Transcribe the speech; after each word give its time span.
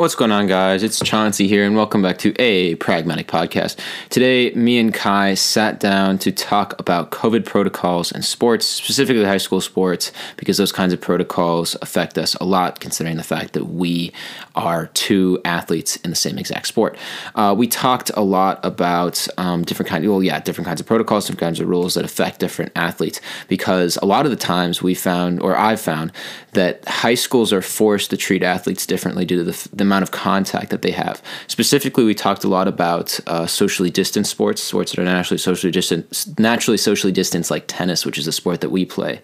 What's 0.00 0.14
going 0.14 0.32
on, 0.32 0.46
guys? 0.46 0.82
It's 0.82 0.98
Chauncey 0.98 1.46
here, 1.46 1.62
and 1.62 1.76
welcome 1.76 2.00
back 2.00 2.16
to 2.20 2.34
a 2.40 2.74
Pragmatic 2.76 3.28
Podcast. 3.28 3.76
Today, 4.08 4.50
me 4.54 4.78
and 4.78 4.94
Kai 4.94 5.34
sat 5.34 5.78
down 5.78 6.16
to 6.20 6.32
talk 6.32 6.74
about 6.80 7.10
COVID 7.10 7.44
protocols 7.44 8.10
and 8.10 8.24
sports, 8.24 8.64
specifically 8.64 9.24
high 9.24 9.36
school 9.36 9.60
sports, 9.60 10.10
because 10.38 10.56
those 10.56 10.72
kinds 10.72 10.94
of 10.94 11.02
protocols 11.02 11.76
affect 11.82 12.16
us 12.16 12.34
a 12.36 12.44
lot, 12.44 12.80
considering 12.80 13.18
the 13.18 13.22
fact 13.22 13.52
that 13.52 13.66
we 13.66 14.10
are 14.54 14.86
two 14.94 15.38
athletes 15.44 15.96
in 15.96 16.08
the 16.08 16.16
same 16.16 16.38
exact 16.38 16.66
sport. 16.66 16.96
Uh, 17.34 17.54
we 17.54 17.66
talked 17.66 18.10
a 18.14 18.22
lot 18.22 18.58
about 18.64 19.28
um, 19.36 19.64
different 19.64 19.90
kinds, 19.90 20.08
well, 20.08 20.22
yeah, 20.22 20.40
different 20.40 20.66
kinds 20.66 20.80
of 20.80 20.86
protocols, 20.86 21.26
different 21.26 21.40
kinds 21.40 21.60
of 21.60 21.68
rules 21.68 21.92
that 21.92 22.06
affect 22.06 22.40
different 22.40 22.72
athletes, 22.74 23.20
because 23.48 23.98
a 23.98 24.06
lot 24.06 24.24
of 24.24 24.30
the 24.30 24.36
times 24.38 24.82
we 24.82 24.94
found, 24.94 25.42
or 25.42 25.54
I've 25.58 25.78
found, 25.78 26.10
that 26.52 26.88
high 26.88 27.14
schools 27.14 27.52
are 27.52 27.60
forced 27.60 28.08
to 28.08 28.16
treat 28.16 28.42
athletes 28.42 28.86
differently 28.86 29.26
due 29.26 29.36
to 29.36 29.44
the, 29.44 29.68
the 29.74 29.89
amount 29.90 30.02
of 30.02 30.10
contact 30.10 30.70
that 30.70 30.82
they 30.82 30.92
have. 30.92 31.22
Specifically, 31.48 32.04
we 32.04 32.14
talked 32.14 32.44
a 32.44 32.48
lot 32.48 32.68
about 32.68 33.18
uh, 33.26 33.46
socially 33.46 33.90
distanced 33.90 34.30
sports, 34.30 34.62
sports 34.62 34.92
that 34.92 35.00
are 35.00 35.04
naturally 35.04 35.38
socially 35.38 35.72
distant, 35.72 36.04
naturally 36.38 36.78
socially 36.78 37.12
distanced, 37.12 37.50
like 37.50 37.64
tennis, 37.66 38.06
which 38.06 38.18
is 38.18 38.26
a 38.26 38.32
sport 38.32 38.60
that 38.60 38.70
we 38.70 38.84
play. 38.84 39.20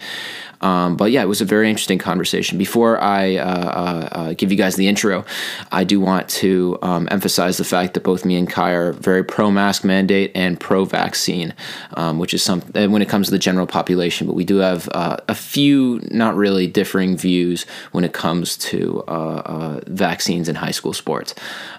Um, 0.60 0.96
but 0.96 1.10
yeah, 1.10 1.22
it 1.22 1.26
was 1.26 1.40
a 1.40 1.44
very 1.44 1.68
interesting 1.68 1.98
conversation. 1.98 2.58
Before 2.58 3.00
I 3.00 3.36
uh, 3.36 3.44
uh, 3.44 4.08
uh, 4.12 4.32
give 4.34 4.50
you 4.50 4.56
guys 4.56 4.76
the 4.76 4.88
intro, 4.88 5.24
I 5.70 5.84
do 5.84 6.00
want 6.00 6.28
to 6.30 6.78
um, 6.82 7.08
emphasize 7.10 7.56
the 7.56 7.64
fact 7.64 7.94
that 7.94 8.02
both 8.02 8.24
me 8.24 8.36
and 8.36 8.48
Kai 8.48 8.70
are 8.70 8.92
very 8.92 9.22
pro 9.22 9.50
mask 9.50 9.84
mandate 9.84 10.32
and 10.34 10.58
pro 10.58 10.84
vaccine, 10.84 11.54
um, 11.94 12.18
which 12.18 12.32
is 12.32 12.42
something 12.42 12.90
when 12.90 13.02
it 13.02 13.08
comes 13.08 13.26
to 13.26 13.32
the 13.32 13.38
general 13.38 13.66
population. 13.66 14.26
But 14.26 14.34
we 14.34 14.44
do 14.44 14.56
have 14.56 14.88
uh, 14.92 15.18
a 15.28 15.34
few 15.34 16.00
not 16.10 16.34
really 16.36 16.66
differing 16.66 17.16
views 17.16 17.66
when 17.92 18.04
it 18.04 18.12
comes 18.12 18.56
to 18.56 19.04
uh, 19.08 19.10
uh, 19.10 19.80
vaccines 19.86 20.45
in 20.48 20.56
high 20.56 20.70
school 20.70 20.92
sports. 20.92 21.34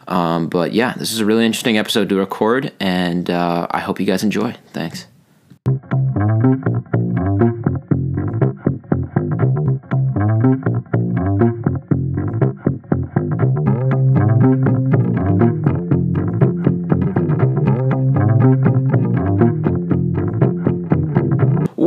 Um, 0.08 0.48
but 0.48 0.74
yeah, 0.74 0.94
this 0.98 1.12
is 1.12 1.20
a 1.20 1.26
really 1.26 1.46
interesting 1.46 1.78
episode 1.78 2.10
to 2.10 2.16
record, 2.16 2.74
and 2.80 3.30
I 3.30 3.80
hope 3.80 4.00
you 4.00 4.06
guys 4.06 4.24
enjoy. 4.24 4.56
Thanks. 4.74 5.08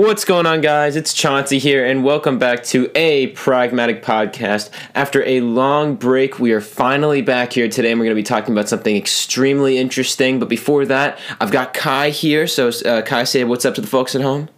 What's 0.01 0.25
going 0.25 0.47
on, 0.47 0.63
guys? 0.63 0.97
It's 0.97 1.13
Chauncey 1.13 1.59
here, 1.59 1.85
and 1.85 2.03
welcome 2.03 2.39
back 2.39 2.63
to 2.65 2.91
a 2.95 3.27
Pragmatic 3.33 4.03
Podcast. 4.03 4.71
After 4.95 5.23
a 5.25 5.43
long 5.43 5.95
break, 5.95 6.39
we 6.39 6.53
are 6.53 6.63
finally 6.63 7.21
back 7.21 7.53
here 7.53 7.69
today, 7.69 7.91
and 7.91 8.01
we're 8.01 8.07
going 8.07 8.17
to 8.17 8.19
be 8.19 8.23
talking 8.23 8.55
about 8.55 8.67
something 8.67 8.97
extremely 8.97 9.77
interesting. 9.77 10.39
But 10.39 10.49
before 10.49 10.87
that, 10.87 11.19
I've 11.39 11.51
got 11.51 11.75
Kai 11.75 12.09
here. 12.09 12.47
So, 12.47 12.71
uh, 12.87 13.03
Kai, 13.03 13.25
say 13.25 13.45
what's 13.45 13.67
up 13.67 13.75
to 13.75 13.83
the 13.83 13.87
folks 13.87 14.15
at 14.15 14.23
home. 14.23 14.49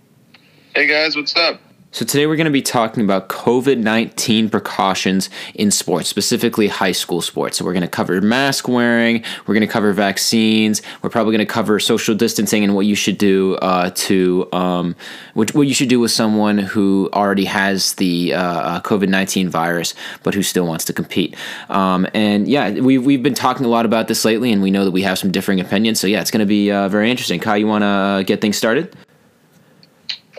Hey, 0.77 0.87
guys, 0.87 1.17
what's 1.17 1.35
up? 1.35 1.61
So, 1.95 2.07
today 2.07 2.27
we're 2.27 2.37
going 2.37 2.47
to 2.47 2.51
be 2.51 2.63
talking 2.63 3.05
about 3.05 3.29
COVID 3.29 3.77
19 3.77 4.49
precautions 4.49 5.29
in 5.55 5.71
sports, 5.71 6.09
specifically 6.09 6.69
high 6.69 6.93
school 6.93 7.21
sports. 7.21 7.59
So, 7.59 7.67
we're 7.67 7.75
going 7.75 7.83
to 7.83 7.87
cover 7.89 8.19
mask 8.23 8.67
wearing, 8.67 9.23
we're 9.47 9.53
going 9.53 9.67
to 9.67 9.71
cover 9.71 9.93
vaccines, 9.93 10.81
we're 11.03 11.11
probably 11.11 11.33
going 11.37 11.47
to 11.47 11.53
cover 11.53 11.79
social 11.79 12.15
distancing 12.15 12.65
and 12.65 12.75
what 12.75 12.87
you 12.87 12.95
should 12.95 13.19
do 13.19 13.57
uh, 13.57 13.91
to, 13.95 14.49
um, 14.55 14.97
what, 15.35 15.55
what 15.55 15.67
you 15.67 15.75
should 15.75 15.91
do 15.91 16.01
with 16.01 16.11
someone 16.11 16.57
who 16.57 17.11
already 17.13 17.45
has 17.45 17.93
the 17.95 18.33
uh, 18.33 18.41
uh 18.43 18.81
COVID 18.81 19.11
19 19.11 19.51
virus 19.51 19.95
but 20.23 20.33
who 20.33 20.43
still 20.43 20.67
wants 20.67 20.87
to 20.87 20.95
compete. 20.95 21.37
Um, 21.69 22.07
and 22.15 22.49
yeah, 22.49 22.71
we, 22.71 22.97
we've 22.97 23.23
been 23.23 23.35
talking 23.35 23.67
a 23.67 23.69
lot 23.69 23.85
about 23.85 24.09
this 24.09 24.25
lately 24.25 24.51
and 24.51 24.63
we 24.63 24.71
know 24.71 24.87
that 24.87 24.93
we 24.93 25.03
have 25.03 25.19
some 25.19 25.31
differing 25.31 25.61
opinions. 25.61 26.01
So, 26.01 26.07
yeah, 26.07 26.23
it's 26.23 26.31
going 26.31 26.41
to 26.41 26.47
be 26.47 26.73
uh, 26.73 26.89
very 26.89 27.11
interesting. 27.11 27.39
Kai, 27.39 27.57
you 27.57 27.67
want 27.67 27.83
to 27.83 27.87
uh, 27.87 28.23
get 28.23 28.41
things 28.41 28.57
started? 28.57 28.97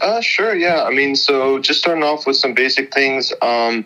Uh, 0.03 0.19
sure, 0.19 0.53
yeah. 0.53 0.83
I 0.83 0.91
mean, 0.91 1.15
so 1.15 1.59
just 1.59 1.79
starting 1.79 2.03
off 2.03 2.27
with 2.27 2.35
some 2.35 2.53
basic 2.53 2.93
things. 2.93 3.31
Um, 3.41 3.85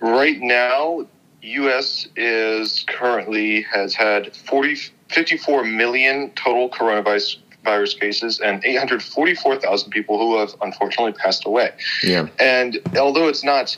right 0.00 0.40
now, 0.40 1.06
U.S. 1.40 2.08
is 2.16 2.84
currently 2.88 3.62
has 3.62 3.94
had 3.94 4.34
40, 4.34 4.74
54 5.08 5.62
million 5.62 6.32
total 6.32 6.68
coronavirus 6.68 7.36
virus 7.64 7.94
cases 7.94 8.40
and 8.40 8.64
844,000 8.64 9.90
people 9.90 10.18
who 10.18 10.36
have 10.40 10.52
unfortunately 10.62 11.12
passed 11.12 11.46
away. 11.46 11.70
Yeah. 12.02 12.26
And 12.40 12.80
although 12.98 13.28
it's 13.28 13.44
not, 13.44 13.76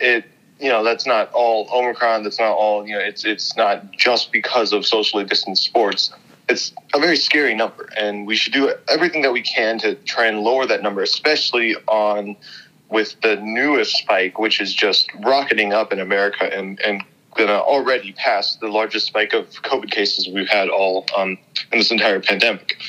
it 0.00 0.24
you 0.58 0.68
know 0.68 0.82
that's 0.82 1.06
not 1.06 1.30
all 1.32 1.68
Omicron. 1.72 2.24
That's 2.24 2.40
not 2.40 2.50
all 2.52 2.84
you 2.84 2.94
know. 2.94 3.00
It's 3.00 3.24
it's 3.24 3.56
not 3.56 3.92
just 3.92 4.32
because 4.32 4.72
of 4.72 4.84
socially 4.84 5.22
distanced 5.22 5.62
sports 5.62 6.12
it's 6.48 6.72
a 6.94 6.98
very 6.98 7.16
scary 7.16 7.54
number, 7.54 7.88
and 7.96 8.26
we 8.26 8.36
should 8.36 8.52
do 8.52 8.72
everything 8.88 9.22
that 9.22 9.32
we 9.32 9.42
can 9.42 9.78
to 9.80 9.94
try 9.94 10.26
and 10.26 10.40
lower 10.40 10.66
that 10.66 10.82
number, 10.82 11.02
especially 11.02 11.76
on 11.86 12.36
with 12.88 13.20
the 13.20 13.36
newest 13.36 13.96
spike, 13.96 14.38
which 14.38 14.60
is 14.60 14.72
just 14.74 15.10
rocketing 15.20 15.72
up 15.72 15.92
in 15.92 16.00
America 16.00 16.44
and 16.44 16.80
and 16.80 17.02
gonna 17.36 17.52
already 17.52 18.12
pass 18.12 18.56
the 18.56 18.68
largest 18.68 19.06
spike 19.06 19.32
of 19.32 19.46
COVID 19.62 19.90
cases 19.90 20.28
we've 20.28 20.48
had 20.48 20.68
all 20.68 21.04
um, 21.16 21.38
in 21.70 21.78
this 21.78 21.90
entire 21.90 22.20
pandemic. 22.20 22.80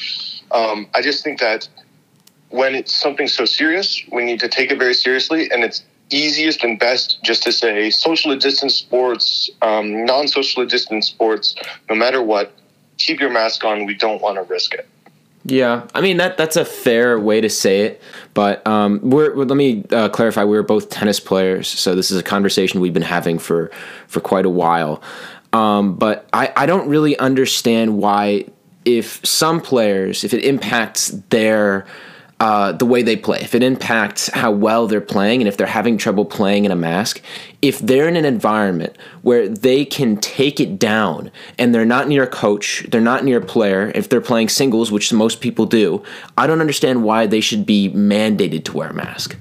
Um, 0.52 0.88
I 0.96 1.02
just 1.02 1.24
think 1.24 1.40
that 1.40 1.68
when 2.50 2.74
it's 2.74 2.94
something 2.94 3.28
so 3.28 3.46
serious, 3.46 4.02
we 4.12 4.24
need 4.24 4.40
to 4.40 4.48
take 4.48 4.72
it 4.72 4.80
very 4.80 4.96
seriously, 4.96 5.52
and 5.52 5.64
it's 5.64 5.84
easiest 6.12 6.64
and 6.64 6.80
best 6.80 7.22
just 7.24 7.44
to 7.44 7.52
say 7.52 7.92
socially 7.92 8.38
distanced 8.38 8.80
sports, 8.80 9.52
um, 9.62 10.06
non-socially 10.06 10.66
distanced 10.66 11.10
sports, 11.10 11.54
no 11.88 11.96
matter 11.96 12.24
what, 12.24 12.52
keep 13.00 13.20
your 13.20 13.32
mask 13.32 13.64
on. 13.64 13.86
We 13.86 13.96
don't 13.96 14.22
want 14.22 14.36
to 14.36 14.44
risk 14.44 14.74
it. 14.74 14.88
Yeah, 15.46 15.88
I 15.96 16.02
mean 16.02 16.18
that 16.18 16.38
that's 16.38 16.58
a 16.58 16.66
fair 16.66 17.20
way 17.20 17.42
to 17.42 17.50
say 17.50 17.82
it, 17.82 18.02
but 18.34 18.66
um, 18.68 19.00
we're, 19.02 19.34
let 19.34 19.56
me 19.56 19.86
uh, 19.92 20.10
clarify. 20.10 20.44
We're 20.44 20.64
both 20.64 20.90
tennis 20.90 21.20
players, 21.20 21.68
so 21.68 21.96
this 21.96 22.12
is 22.12 22.20
a 22.20 22.24
conversation 22.24 22.82
we've 22.82 22.94
been 22.94 23.02
having 23.02 23.40
for 23.40 23.72
for 24.08 24.20
quite 24.20 24.46
a 24.46 24.50
while. 24.50 25.02
Um, 25.54 25.96
but 25.96 26.30
I, 26.34 26.52
I 26.56 26.66
don't 26.68 26.88
really 26.88 27.18
understand 27.18 27.98
why 27.98 28.46
if 28.86 29.26
some 29.26 29.62
players 29.62 30.24
if 30.24 30.34
it 30.34 30.44
impacts 30.44 31.08
their 31.30 31.88
uh, 32.40 32.72
the 32.72 32.86
way 32.86 33.02
they 33.02 33.18
play, 33.18 33.40
if 33.42 33.54
it 33.54 33.62
impacts 33.62 34.30
how 34.30 34.50
well 34.50 34.88
they're 34.88 35.02
playing, 35.02 35.42
and 35.42 35.48
if 35.48 35.58
they're 35.58 35.68
having 35.68 35.98
trouble 35.98 36.24
playing 36.24 36.64
in 36.64 36.72
a 36.72 36.76
mask, 36.76 37.22
if 37.62 37.80
they're 37.80 38.08
in 38.08 38.16
an 38.16 38.24
environment 38.24 38.98
where 39.24 39.50
they 39.50 39.84
can 39.84 40.16
take 40.18 40.62
it 40.62 40.80
down 40.80 41.32
and 41.58 41.76
they're 41.76 41.84
not 41.84 42.08
near 42.08 42.24
a 42.24 42.28
coach, 42.28 42.86
they're 42.92 43.02
not 43.02 43.26
near 43.26 43.40
a 43.40 43.46
player, 43.46 43.92
if 43.94 44.08
they're 44.08 44.22
playing 44.22 44.48
singles, 44.48 44.90
which 44.90 45.12
most 45.12 45.42
people 45.42 45.66
do, 45.66 46.02
I 46.38 46.48
don't 46.48 46.62
understand 46.62 47.04
why 47.04 47.28
they 47.28 47.42
should 47.42 47.66
be 47.66 47.90
mandated 47.90 48.64
to 48.66 48.78
wear 48.78 48.90
a 48.90 48.94
mask. 48.94 49.36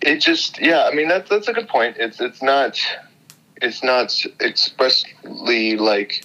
It 0.00 0.20
just, 0.20 0.60
yeah, 0.60 0.84
I 0.84 0.94
mean 0.94 1.08
that's 1.08 1.28
that's 1.28 1.48
a 1.48 1.52
good 1.52 1.68
point. 1.68 1.96
It's 1.98 2.20
it's 2.20 2.42
not 2.42 2.78
it's 3.56 3.82
not 3.82 4.14
expressly 4.40 5.76
like 5.76 6.24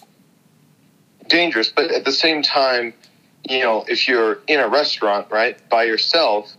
dangerous, 1.27 1.69
but 1.69 1.91
at 1.91 2.05
the 2.05 2.11
same 2.11 2.41
time 2.41 2.93
you 3.49 3.61
know, 3.61 3.85
if 3.87 4.07
you're 4.07 4.39
in 4.47 4.59
a 4.59 4.67
restaurant, 4.67 5.27
right, 5.31 5.57
by 5.69 5.83
yourself, 5.83 6.53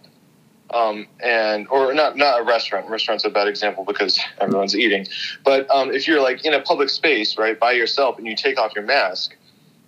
um, 0.71 1.07
and 1.21 1.67
or 1.69 1.95
not 1.95 2.17
not 2.17 2.41
a 2.41 2.45
restaurant. 2.45 2.89
Restaurant's 2.89 3.25
a 3.25 3.31
bad 3.31 3.49
example 3.49 3.85
because 3.85 4.21
everyone's 4.41 4.77
eating. 4.77 5.07
But 5.45 5.71
um, 5.71 5.91
if 5.91 6.07
you're 6.07 6.21
like 6.21 6.45
in 6.45 6.55
a 6.55 6.61
public 6.61 6.91
space, 6.91 7.39
right, 7.39 7.59
by 7.59 7.73
yourself, 7.73 8.19
and 8.19 8.27
you 8.27 8.37
take 8.37 8.59
off 8.59 8.73
your 8.75 8.85
mask, 8.85 9.35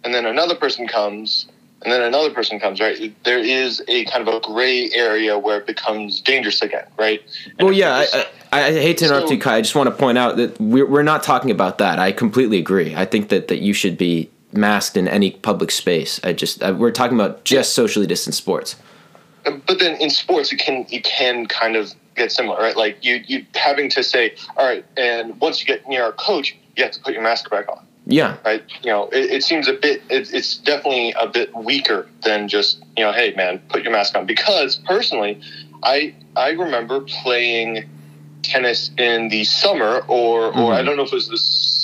and 0.05 0.15
then 0.15 0.25
another 0.27 0.55
person 0.55 0.87
comes, 0.87 1.47
and 1.83 1.93
then 1.93 2.03
another 2.03 2.33
person 2.33 2.59
comes, 2.59 2.81
right? 2.81 3.15
There 3.25 3.39
is 3.39 3.83
a 3.89 4.05
kind 4.07 4.27
of 4.27 4.35
a 4.35 4.41
gray 4.41 4.91
area 4.93 5.39
where 5.39 5.59
it 5.59 5.67
becomes 5.67 6.21
dangerous 6.21 6.63
again, 6.63 6.87
right? 6.99 7.23
And 7.59 7.69
well, 7.69 7.77
yeah. 7.77 8.05
I, 8.13 8.27
I, 8.53 8.65
I, 8.65 8.73
hate 8.73 8.99
to 8.99 9.05
interrupt 9.05 9.29
so, 9.29 9.35
you, 9.35 9.41
Kai. 9.41 9.57
I 9.57 9.61
just 9.61 9.75
want 9.75 9.89
to 9.89 9.95
point 9.95 10.19
out 10.19 10.37
that 10.37 10.61
we're, 10.61 10.87
we're 10.87 11.03
not 11.03 11.23
talking 11.23 11.51
about 11.51 11.79
that. 11.79 11.99
I 11.99 12.13
completely 12.13 12.59
agree. 12.59 12.95
I 12.97 13.05
think 13.05 13.29
that, 13.29 13.49
that 13.49 13.59
you 13.59 13.73
should 13.73 13.97
be 13.97 14.29
masked 14.53 14.97
in 14.97 15.09
any 15.09 15.33
public 15.33 15.71
space. 15.71 16.21
I 16.25 16.33
just 16.33 16.63
I, 16.63 16.73
we're 16.73 16.91
talking 16.91 17.19
about 17.19 17.45
just 17.45 17.73
socially 17.73 18.07
distant 18.07 18.35
sports. 18.35 18.77
But 19.45 19.79
then 19.79 19.97
in 20.01 20.11
sports, 20.11 20.53
it 20.53 20.57
can 20.57 20.87
you 20.89 21.01
can 21.03 21.47
kind 21.47 21.77
of 21.77 21.93
get 22.17 22.33
similar, 22.33 22.59
right? 22.59 22.77
Like 22.77 23.05
you 23.05 23.23
you 23.27 23.47
having 23.55 23.89
to 23.91 24.03
say, 24.03 24.35
all 24.57 24.67
right, 24.67 24.85
and 24.97 25.41
once 25.41 25.61
you 25.61 25.67
get 25.67 25.89
near 25.89 26.07
a 26.07 26.13
coach, 26.13 26.57
you 26.77 26.85
have 26.85 26.93
to 26.93 27.01
put 27.01 27.15
your 27.15 27.23
mask 27.23 27.51
back 27.51 27.69
on. 27.69 27.87
Yeah. 28.07 28.39
Right. 28.45 28.65
You 28.83 28.91
know, 28.91 29.09
it, 29.11 29.31
it 29.31 29.45
seems 29.45 29.69
a 29.69 29.75
bit. 29.75 30.03
It, 30.11 30.33
it's 30.33 30.57
definitely 30.57 31.15
a 31.21 31.27
bit 31.27 31.55
weaker 31.55 32.09
than 32.25 32.49
just 32.49 32.83
you 32.97 33.05
know, 33.05 33.13
hey 33.13 33.35
man, 33.37 33.61
put 33.69 33.83
your 33.83 33.93
mask 33.93 34.17
on. 34.17 34.27
Because 34.27 34.77
personally, 34.77 35.41
I 35.83 36.15
I 36.37 36.51
remember 36.51 37.01
playing 37.01 37.89
tennis 38.43 38.91
in 38.99 39.29
the 39.29 39.45
summer, 39.45 40.05
or 40.09 40.47
or 40.47 40.53
mm-hmm. 40.53 40.73
I 40.73 40.83
don't 40.83 40.97
know 40.97 41.05
if 41.05 41.13
it 41.13 41.15
was 41.15 41.29
this 41.29 41.80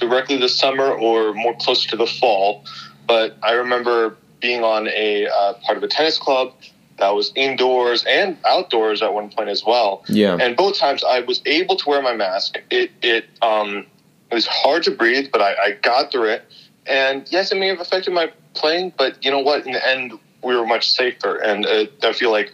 directly 0.00 0.36
this 0.36 0.58
summer 0.58 0.90
or 0.90 1.32
more 1.34 1.54
closer 1.56 1.88
to 1.90 1.96
the 1.96 2.06
fall. 2.06 2.64
But 3.06 3.36
I 3.42 3.52
remember 3.52 4.16
being 4.40 4.64
on 4.64 4.88
a 4.88 5.26
uh, 5.26 5.54
part 5.64 5.76
of 5.76 5.84
a 5.84 5.88
tennis 5.88 6.18
club 6.18 6.52
that 6.98 7.14
was 7.14 7.32
indoors 7.34 8.04
and 8.04 8.38
outdoors 8.44 9.02
at 9.02 9.12
one 9.12 9.30
point 9.30 9.48
as 9.48 9.64
well. 9.64 10.04
Yeah. 10.08 10.36
And 10.40 10.56
both 10.56 10.78
times 10.78 11.02
I 11.02 11.20
was 11.20 11.40
able 11.46 11.76
to 11.76 11.88
wear 11.88 12.02
my 12.02 12.14
mask. 12.14 12.58
It 12.70 12.90
it 13.02 13.26
um 13.42 13.86
it 14.30 14.34
was 14.34 14.46
hard 14.46 14.84
to 14.84 14.90
breathe, 14.92 15.30
but 15.32 15.40
I, 15.40 15.54
I 15.54 15.72
got 15.72 16.12
through 16.12 16.30
it. 16.30 16.44
And 16.86 17.26
yes, 17.30 17.50
it 17.50 17.58
may 17.58 17.68
have 17.68 17.80
affected 17.80 18.12
my 18.12 18.32
playing, 18.54 18.92
but 18.96 19.24
you 19.24 19.30
know 19.30 19.40
what? 19.40 19.66
In 19.66 19.72
the 19.72 19.86
end, 19.86 20.12
we 20.42 20.54
were 20.54 20.66
much 20.66 20.90
safer. 20.90 21.36
And 21.36 21.66
uh, 21.66 21.86
I 22.02 22.12
feel 22.12 22.30
like 22.30 22.52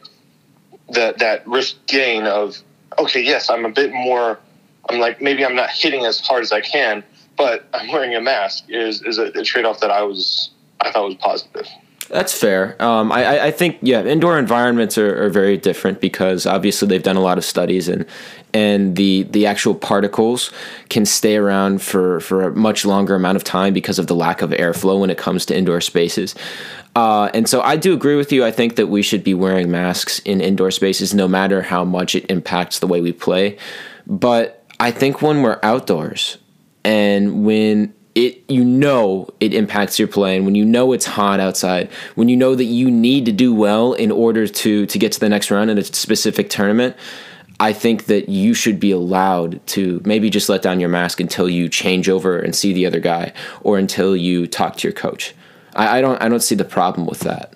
that 0.91 1.19
that 1.19 1.47
risk 1.47 1.77
gain 1.87 2.25
of 2.25 2.57
okay, 2.99 3.23
yes, 3.23 3.51
I'm 3.51 3.65
a 3.65 3.71
bit 3.71 3.93
more. 3.93 4.39
I'm 4.89 5.01
like 5.01 5.21
maybe 5.21 5.45
I'm 5.45 5.57
not 5.57 5.71
hitting 5.71 6.05
as 6.05 6.21
hard 6.21 6.43
as 6.43 6.53
I 6.53 6.61
can, 6.61 7.03
but 7.37 7.67
I'm 7.73 7.89
wearing 7.89 8.15
a 8.15 8.21
mask 8.21 8.65
is 8.69 9.03
is 9.03 9.19
a, 9.19 9.27
a 9.27 9.43
trade 9.43 9.65
off 9.65 9.81
that 9.81 9.91
I 9.91 10.03
was 10.03 10.51
I 10.81 10.91
thought 10.91 11.07
was 11.07 11.15
positive. 11.17 11.67
That's 12.09 12.39
fair. 12.39 12.81
Um, 12.81 13.11
I, 13.11 13.47
I 13.47 13.51
think 13.51 13.79
yeah, 13.83 14.05
indoor 14.05 14.39
environments 14.39 14.97
are, 14.97 15.25
are 15.25 15.29
very 15.29 15.57
different 15.57 16.01
because 16.01 16.47
obviously 16.47 16.87
they've 16.87 17.03
done 17.03 17.17
a 17.17 17.21
lot 17.21 17.37
of 17.37 17.45
studies 17.45 17.89
and 17.89 18.07
and 18.55 18.95
the 18.97 19.25
the 19.25 19.47
actual 19.47 19.75
particles 19.75 20.53
can 20.89 21.05
stay 21.05 21.37
around 21.37 21.83
for 21.83 22.21
for 22.21 22.45
a 22.45 22.53
much 22.53 22.85
longer 22.85 23.17
amount 23.17 23.37
of 23.37 23.43
time 23.43 23.75
because 23.75 23.99
of 23.99 24.07
the 24.07 24.15
lack 24.15 24.41
of 24.41 24.51
airflow 24.51 25.01
when 25.01 25.11
it 25.11 25.19
comes 25.19 25.45
to 25.47 25.57
indoor 25.57 25.81
spaces. 25.81 26.35
Uh, 26.95 27.29
and 27.35 27.49
so 27.49 27.61
I 27.61 27.77
do 27.77 27.93
agree 27.93 28.17
with 28.17 28.33
you. 28.33 28.45
I 28.45 28.53
think 28.53 28.77
that 28.77 28.87
we 28.87 29.03
should 29.03 29.25
be 29.25 29.35
wearing 29.35 29.71
masks 29.71 30.21
in 30.21 30.41
indoor 30.41 30.71
spaces, 30.71 31.13
no 31.13 31.29
matter 31.29 31.61
how 31.61 31.85
much 31.85 32.15
it 32.15 32.31
impacts 32.31 32.79
the 32.79 32.87
way 32.87 33.01
we 33.01 33.13
play. 33.13 33.59
But 34.07 34.65
I 34.79 34.93
think 34.93 35.21
when 35.21 35.43
we're 35.43 35.59
outdoors 35.63 36.39
and 36.87 37.45
when 37.45 37.93
it 38.15 38.43
you 38.49 38.65
know 38.65 39.29
it 39.41 39.53
impacts 39.53 39.99
your 39.99 40.07
play 40.09 40.37
and 40.37 40.47
when 40.47 40.55
you 40.55 40.65
know 40.65 40.93
it's 40.93 41.05
hot 41.05 41.41
outside 41.41 41.91
when 42.15 42.29
you 42.29 42.37
know 42.37 42.55
that 42.55 42.65
you 42.65 42.91
need 42.91 43.27
to 43.27 43.33
do 43.33 43.53
well 43.53 43.93
in 43.93 44.13
order 44.13 44.47
to 44.47 44.87
to 44.87 44.99
get 44.99 45.11
to 45.11 45.21
the 45.21 45.29
next 45.29 45.51
round 45.51 45.69
in 45.69 45.77
a 45.77 45.85
specific 45.85 46.49
tournament 46.49 46.97
i 47.59 47.73
think 47.73 48.07
that 48.07 48.29
you 48.29 48.55
should 48.55 48.79
be 48.79 48.93
allowed 48.93 49.65
to 49.67 50.01
maybe 50.05 50.31
just 50.31 50.49
let 50.49 50.63
down 50.63 50.79
your 50.79 50.89
mask 50.89 51.19
until 51.19 51.51
you 51.51 51.69
change 51.69 52.09
over 52.09 52.39
and 52.39 52.55
see 52.55 52.73
the 52.73 52.87
other 52.87 53.01
guy 53.01 53.33
or 53.63 53.79
until 53.79 54.17
you 54.17 54.47
talk 54.47 54.77
to 54.77 54.87
your 54.87 54.95
coach. 54.95 55.35
I, 55.75 55.99
I 55.99 56.01
don't 56.01 56.23
i 56.23 56.29
don't 56.29 56.41
see 56.41 56.55
the 56.55 56.65
problem 56.65 57.07
with 57.07 57.21
that 57.21 57.53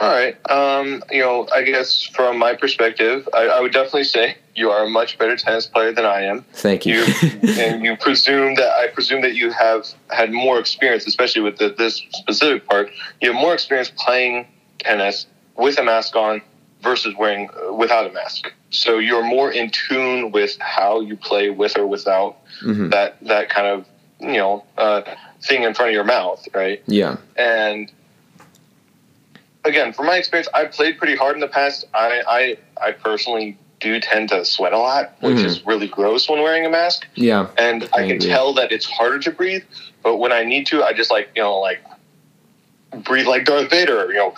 all 0.00 0.10
right. 0.10 0.36
Um, 0.50 1.02
you 1.10 1.20
know, 1.20 1.48
I 1.54 1.62
guess 1.62 2.02
from 2.02 2.38
my 2.38 2.54
perspective, 2.54 3.28
I, 3.32 3.46
I, 3.46 3.60
would 3.60 3.72
definitely 3.72 4.04
say 4.04 4.36
you 4.54 4.70
are 4.70 4.84
a 4.84 4.90
much 4.90 5.16
better 5.18 5.36
tennis 5.36 5.66
player 5.66 5.92
than 5.92 6.04
I 6.04 6.22
am. 6.22 6.44
Thank 6.52 6.84
you. 6.84 7.04
you 7.22 7.38
and 7.58 7.82
you 7.82 7.96
presume 7.96 8.56
that 8.56 8.72
I 8.72 8.88
presume 8.88 9.22
that 9.22 9.34
you 9.34 9.50
have 9.52 9.86
had 10.10 10.32
more 10.32 10.58
experience, 10.58 11.06
especially 11.06 11.42
with 11.42 11.56
the, 11.56 11.70
this 11.70 12.02
specific 12.12 12.66
part. 12.66 12.90
You 13.22 13.32
have 13.32 13.40
more 13.40 13.54
experience 13.54 13.90
playing 13.96 14.46
tennis 14.78 15.26
with 15.56 15.78
a 15.78 15.82
mask 15.82 16.14
on 16.14 16.42
versus 16.82 17.14
wearing 17.16 17.48
uh, 17.50 17.72
without 17.72 18.08
a 18.08 18.12
mask. 18.12 18.52
So 18.70 18.98
you're 18.98 19.24
more 19.24 19.50
in 19.50 19.70
tune 19.70 20.30
with 20.30 20.58
how 20.60 21.00
you 21.00 21.16
play 21.16 21.48
with 21.48 21.78
or 21.78 21.86
without 21.86 22.36
mm-hmm. 22.62 22.90
that 22.90 23.16
that 23.22 23.48
kind 23.48 23.66
of 23.66 23.86
you 24.20 24.36
know 24.36 24.64
uh, 24.76 25.02
thing 25.42 25.62
in 25.62 25.72
front 25.72 25.88
of 25.90 25.94
your 25.94 26.04
mouth, 26.04 26.46
right? 26.54 26.82
Yeah. 26.86 27.16
And 27.36 27.90
again, 29.66 29.92
from 29.92 30.06
my 30.06 30.16
experience, 30.16 30.48
I've 30.54 30.72
played 30.72 30.98
pretty 30.98 31.16
hard 31.16 31.34
in 31.34 31.40
the 31.40 31.48
past. 31.48 31.86
I 31.92 32.22
I, 32.26 32.86
I 32.88 32.92
personally 32.92 33.58
do 33.80 34.00
tend 34.00 34.30
to 34.30 34.44
sweat 34.44 34.72
a 34.72 34.78
lot, 34.78 35.14
which 35.20 35.36
mm-hmm. 35.36 35.46
is 35.46 35.66
really 35.66 35.86
gross 35.86 36.28
when 36.28 36.40
wearing 36.40 36.64
a 36.64 36.70
mask. 36.70 37.06
Yeah. 37.14 37.50
And 37.58 37.84
I, 37.94 37.98
I 37.98 38.06
can 38.06 38.16
agree. 38.16 38.28
tell 38.28 38.54
that 38.54 38.72
it's 38.72 38.86
harder 38.86 39.18
to 39.20 39.30
breathe, 39.30 39.64
but 40.02 40.16
when 40.16 40.32
I 40.32 40.44
need 40.44 40.66
to, 40.68 40.82
I 40.82 40.92
just 40.92 41.10
like, 41.10 41.28
you 41.36 41.42
know, 41.42 41.58
like 41.58 41.84
breathe 43.04 43.26
like 43.26 43.44
Darth 43.44 43.70
Vader, 43.70 44.12
you 44.12 44.14
know. 44.14 44.34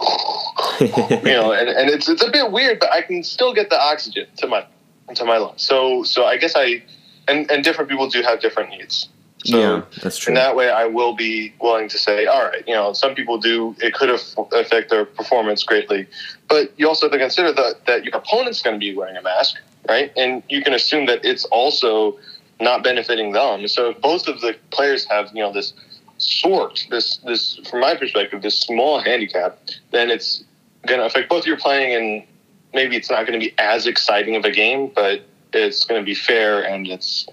you 0.80 1.22
know, 1.24 1.52
and, 1.52 1.68
and 1.68 1.90
it's 1.90 2.08
it's 2.08 2.22
a 2.22 2.30
bit 2.30 2.50
weird, 2.50 2.80
but 2.80 2.90
I 2.92 3.02
can 3.02 3.22
still 3.22 3.52
get 3.52 3.70
the 3.70 3.80
oxygen 3.80 4.26
to 4.38 4.46
my 4.46 4.66
to 5.14 5.24
my 5.24 5.36
lungs. 5.36 5.62
So 5.62 6.02
so 6.02 6.24
I 6.24 6.36
guess 6.38 6.54
I 6.56 6.82
and, 7.28 7.48
and 7.50 7.62
different 7.62 7.88
people 7.88 8.08
do 8.08 8.22
have 8.22 8.40
different 8.40 8.70
needs. 8.70 9.08
So 9.44 9.58
yeah, 9.58 9.82
that's 10.02 10.18
true. 10.18 10.30
In 10.30 10.34
that 10.34 10.54
way, 10.54 10.70
I 10.70 10.86
will 10.86 11.14
be 11.14 11.52
willing 11.60 11.88
to 11.88 11.98
say, 11.98 12.26
all 12.26 12.44
right, 12.44 12.62
you 12.66 12.74
know, 12.74 12.92
some 12.92 13.14
people 13.14 13.38
do, 13.38 13.74
it 13.80 13.92
could 13.92 14.10
affect 14.10 14.90
their 14.90 15.04
performance 15.04 15.64
greatly. 15.64 16.06
But 16.48 16.72
you 16.76 16.86
also 16.86 17.06
have 17.06 17.12
to 17.12 17.18
consider 17.18 17.52
that, 17.52 17.86
that 17.86 18.04
your 18.04 18.14
opponent's 18.16 18.62
going 18.62 18.76
to 18.76 18.80
be 18.80 18.94
wearing 18.94 19.16
a 19.16 19.22
mask, 19.22 19.56
right? 19.88 20.12
And 20.16 20.42
you 20.48 20.62
can 20.62 20.74
assume 20.74 21.06
that 21.06 21.24
it's 21.24 21.44
also 21.46 22.18
not 22.60 22.84
benefiting 22.84 23.32
them. 23.32 23.66
So 23.66 23.90
if 23.90 24.00
both 24.00 24.28
of 24.28 24.40
the 24.40 24.54
players 24.70 25.04
have, 25.06 25.30
you 25.34 25.42
know, 25.42 25.52
this 25.52 25.74
sort, 26.18 26.86
this, 26.90 27.16
this, 27.18 27.58
from 27.68 27.80
my 27.80 27.96
perspective, 27.96 28.42
this 28.42 28.60
small 28.60 29.00
handicap, 29.00 29.58
then 29.90 30.08
it's 30.08 30.44
going 30.86 31.00
to 31.00 31.06
affect 31.06 31.28
both 31.28 31.46
your 31.46 31.56
playing 31.56 31.94
and 31.96 32.24
maybe 32.72 32.96
it's 32.96 33.10
not 33.10 33.26
going 33.26 33.38
to 33.38 33.44
be 33.44 33.52
as 33.58 33.86
exciting 33.86 34.36
of 34.36 34.44
a 34.44 34.52
game, 34.52 34.90
but 34.94 35.26
it's 35.52 35.84
going 35.84 36.00
to 36.00 36.04
be 36.04 36.14
fair 36.14 36.62
and 36.62 36.86
it's, 36.86 37.26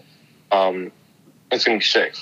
um, 0.51 0.91
it's 1.51 1.65
going 1.65 1.79
to 1.79 1.83
be 1.83 1.89
safe. 1.89 2.21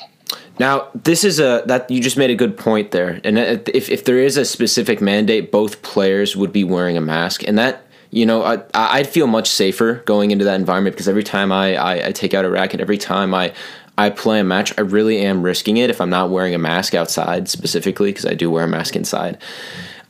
Now, 0.60 0.90
this 0.96 1.24
is 1.24 1.40
a 1.40 1.64
that 1.68 1.90
you 1.90 2.02
just 2.02 2.18
made 2.18 2.30
a 2.30 2.36
good 2.36 2.58
point 2.58 2.92
there, 2.92 3.22
and 3.24 3.38
if 3.38 3.90
if 3.90 4.06
there 4.06 4.18
is 4.18 4.38
a 4.38 4.46
specific 4.46 5.02
mandate, 5.02 5.52
both 5.52 5.82
players 5.84 6.36
would 6.36 6.52
be 6.52 6.64
wearing 6.64 6.98
a 6.98 7.02
mask, 7.02 7.44
and 7.48 7.58
that 7.58 7.86
you 8.10 8.26
know 8.26 8.44
I 8.44 8.64
I'd 8.74 9.08
feel 9.08 9.28
much 9.28 9.48
safer 9.50 10.02
going 10.06 10.32
into 10.32 10.46
that 10.46 10.60
environment 10.60 10.96
because 10.96 11.08
every 11.08 11.24
time 11.24 11.52
I, 11.52 11.76
I, 11.76 12.08
I 12.08 12.12
take 12.12 12.34
out 12.34 12.44
a 12.44 12.50
racket, 12.50 12.82
every 12.82 12.98
time 12.98 13.34
I 13.34 13.54
I 13.98 14.10
play 14.10 14.40
a 14.40 14.44
match, 14.44 14.74
I 14.78 14.82
really 14.82 15.20
am 15.20 15.44
risking 15.44 15.78
it 15.78 15.90
if 15.90 16.02
I'm 16.02 16.10
not 16.10 16.30
wearing 16.30 16.56
a 16.56 16.60
mask 16.60 16.94
outside 16.94 17.48
specifically 17.50 18.10
because 18.10 18.26
I 18.26 18.34
do 18.34 18.50
wear 18.50 18.64
a 18.66 18.68
mask 18.68 18.96
inside. 18.96 19.38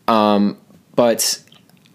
Um, 0.07 0.57
but 0.95 1.41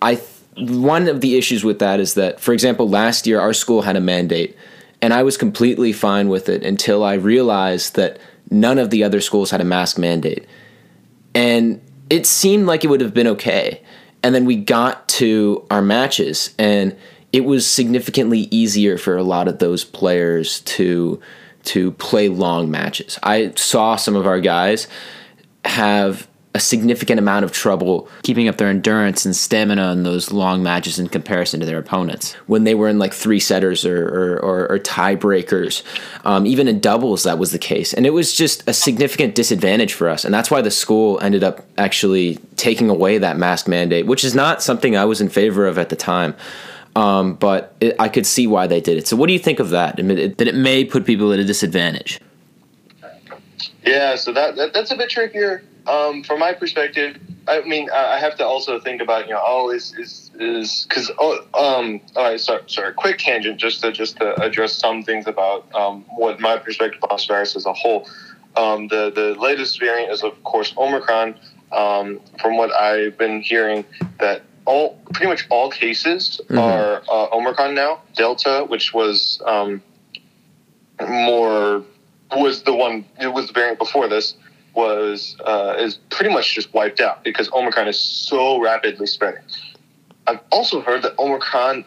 I 0.01 0.21
one 0.57 1.09
of 1.09 1.23
the 1.23 1.37
issues 1.37 1.65
with 1.65 1.79
that 1.79 2.01
is 2.01 2.15
that, 2.15 2.39
for 2.39 2.53
example, 2.53 2.89
last 2.89 3.27
year 3.27 3.41
our 3.41 3.55
school 3.55 3.83
had 3.83 3.97
a 3.97 4.01
mandate 4.01 4.57
and 5.03 5.13
I 5.13 5.25
was 5.25 5.37
completely 5.37 5.93
fine 5.93 6.29
with 6.29 6.49
it 6.49 6.65
until 6.65 7.03
I 7.03 7.15
realized 7.15 7.97
that 7.97 8.19
none 8.51 8.79
of 8.79 8.91
the 8.91 9.03
other 9.03 9.21
schools 9.21 9.51
had 9.51 9.61
a 9.61 9.65
mask 9.65 9.99
mandate. 9.99 10.47
And 11.35 11.81
it 12.09 12.25
seemed 12.25 12.67
like 12.67 12.85
it 12.85 12.89
would 12.89 13.01
have 13.01 13.13
been 13.13 13.27
okay. 13.27 13.83
And 14.23 14.35
then 14.35 14.45
we 14.45 14.57
got 14.57 15.09
to 15.09 15.67
our 15.71 15.83
matches, 15.83 16.55
and 16.57 16.97
it 17.33 17.45
was 17.45 17.67
significantly 17.67 18.47
easier 18.53 18.97
for 18.97 19.17
a 19.17 19.25
lot 19.25 19.49
of 19.49 19.59
those 19.59 19.85
players 19.85 20.61
to 20.61 21.21
to 21.65 21.93
play 21.93 22.29
long 22.29 22.71
matches. 22.71 23.19
I 23.23 23.53
saw 23.57 23.97
some 23.97 24.15
of 24.15 24.27
our 24.27 24.41
guys 24.41 24.87
have 25.65 26.29
a 26.55 26.61
significant 26.61 27.19
amount 27.19 27.45
of 27.45 27.53
trouble 27.53 28.09
keeping 28.23 28.47
up 28.47 28.59
their 28.59 28.69
endurance 28.69 29.25
and 29.25 29.35
stamina 29.35 29.91
in 29.93 30.03
those 30.03 30.33
long 30.33 30.63
matches 30.63 30.99
in 30.99 31.09
comparison 31.09 31.61
to 31.61 31.67
their 31.67 31.79
opponents. 31.79 32.35
When 32.47 32.65
they 32.65 32.75
were 32.75 32.89
in 32.89 32.99
like 32.99 33.15
three 33.15 33.41
setters 33.41 33.87
or, 33.87 34.07
or, 34.07 34.39
or, 34.39 34.73
or 34.73 34.79
tiebreakers, 34.79 35.83
um, 36.27 36.47
even 36.47 36.69
in 36.69 36.79
doubles, 36.79 37.23
that 37.23 37.39
was 37.39 37.53
the 37.53 37.59
case. 37.59 37.95
And 37.95 38.05
it 38.05 38.11
was 38.11 38.35
just 38.35 38.69
a 38.69 38.75
significant 38.75 39.35
disadvantage 39.35 39.95
for 39.95 40.11
us. 40.11 40.27
And 40.27 40.35
that's 40.35 40.51
why 40.51 40.61
the 40.61 40.71
school 40.71 41.19
ended 41.21 41.43
up 41.43 41.65
actually 41.79 42.39
taking 42.57 42.91
away 42.91 43.17
that 43.17 43.39
mask 43.39 43.67
mandate, 43.67 44.07
which 44.07 44.23
is 44.23 44.35
not 44.35 44.63
something 44.63 44.95
I 44.95 45.07
was 45.07 45.23
in 45.23 45.31
favor 45.31 45.67
of 45.67 45.79
at 45.79 45.89
the 45.89 45.97
time. 45.97 46.35
Um, 46.95 47.35
but 47.35 47.75
it, 47.81 47.97
I 47.99 48.11
could 48.11 48.27
see 48.27 48.47
why 48.47 48.67
they 48.67 48.83
did 48.83 48.99
it. 48.99 49.09
So, 49.09 49.17
what 49.17 49.29
do 49.29 49.33
you 49.33 49.39
think 49.39 49.61
of 49.61 49.71
that? 49.71 49.95
I 49.99 50.03
mean, 50.03 50.35
that 50.35 50.47
it 50.47 50.55
may 50.55 50.85
put 50.85 51.07
people 51.07 51.33
at 51.33 51.39
a 51.39 51.45
disadvantage. 51.45 52.21
Yeah, 53.87 54.17
so 54.17 54.31
that, 54.35 54.57
that 54.57 54.75
that's 54.75 54.91
a 54.91 54.97
bit 54.97 55.09
trickier 55.09 55.63
um, 55.87 56.23
from 56.23 56.41
my 56.41 56.53
perspective, 56.53 57.19
I 57.49 57.63
mean, 57.63 57.91
I 57.91 58.19
have 58.19 58.37
to 58.37 58.47
also 58.47 58.79
think 58.79 59.03
about 59.03 59.27
you 59.27 59.35
know, 59.35 59.43
oh, 59.45 59.71
is 59.71 59.95
is 59.99 60.31
is 60.39 60.87
because 60.89 61.11
oh, 61.19 61.39
um, 61.55 62.01
all 62.15 62.25
right, 62.25 62.41
sorry, 62.41 62.63
sorry, 62.67 62.93
quick 62.95 63.19
tangent, 63.19 63.59
just 63.59 63.81
to 63.83 63.91
just 63.91 64.17
to 64.19 64.41
address 64.41 64.75
some 64.75 65.03
things 65.03 65.27
about 65.27 65.67
um, 65.75 66.05
what 66.09 66.41
my 66.41 66.57
perspective 66.59 67.03
on 67.09 67.17
this 67.17 67.27
virus 67.27 67.57
as 67.57 67.67
a 67.67 67.73
whole. 67.73 68.09
Um, 68.57 68.89
the 68.89 69.11
the 69.11 69.35
latest 69.41 69.81
variant 69.81 70.13
is 70.13 70.23
of 70.23 70.43
course 70.45 70.73
Omicron. 70.77 71.35
Um, 71.73 72.21
from 72.39 72.59
what 72.59 72.71
I've 72.71 73.17
been 73.17 73.41
hearing, 73.41 73.87
that 74.21 74.43
all 74.67 75.01
pretty 75.15 75.29
much 75.29 75.47
all 75.49 75.71
cases 75.71 76.41
mm-hmm. 76.45 76.59
are 76.59 77.03
uh, 77.11 77.35
Omicron 77.35 77.75
now. 77.75 78.03
Delta, 78.15 78.67
which 78.69 78.93
was 78.93 79.41
um, 79.47 79.83
more 81.01 81.83
was 82.37 82.63
the 82.63 82.75
one 82.75 83.05
it 83.21 83.33
was 83.33 83.49
the 83.49 83.53
variant 83.53 83.79
before 83.79 84.09
this 84.09 84.35
was 84.75 85.37
uh, 85.45 85.77
is 85.79 85.97
pretty 86.11 86.33
much 86.33 86.55
just 86.55 86.73
wiped 86.73 87.01
out 87.01 87.25
because 87.25 87.51
Omicron 87.53 87.89
is 87.89 87.99
so 87.99 88.61
rapidly 88.61 89.07
spreading. 89.07 89.43
I've 90.27 90.41
also 90.51 90.81
heard 90.81 91.03
that 91.03 91.19
Omicron 91.19 91.85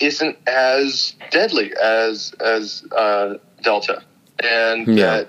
isn't 0.00 0.36
as 0.46 1.14
deadly 1.30 1.72
as 1.82 2.34
as 2.40 2.84
uh, 2.96 3.34
Delta, 3.62 4.02
and 4.42 4.86
yeah. 4.86 5.18
that 5.18 5.28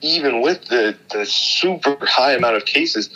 even 0.00 0.40
with 0.40 0.64
the, 0.66 0.96
the 1.12 1.26
super 1.26 1.96
high 2.02 2.32
amount 2.32 2.56
of 2.56 2.64
cases, 2.64 3.10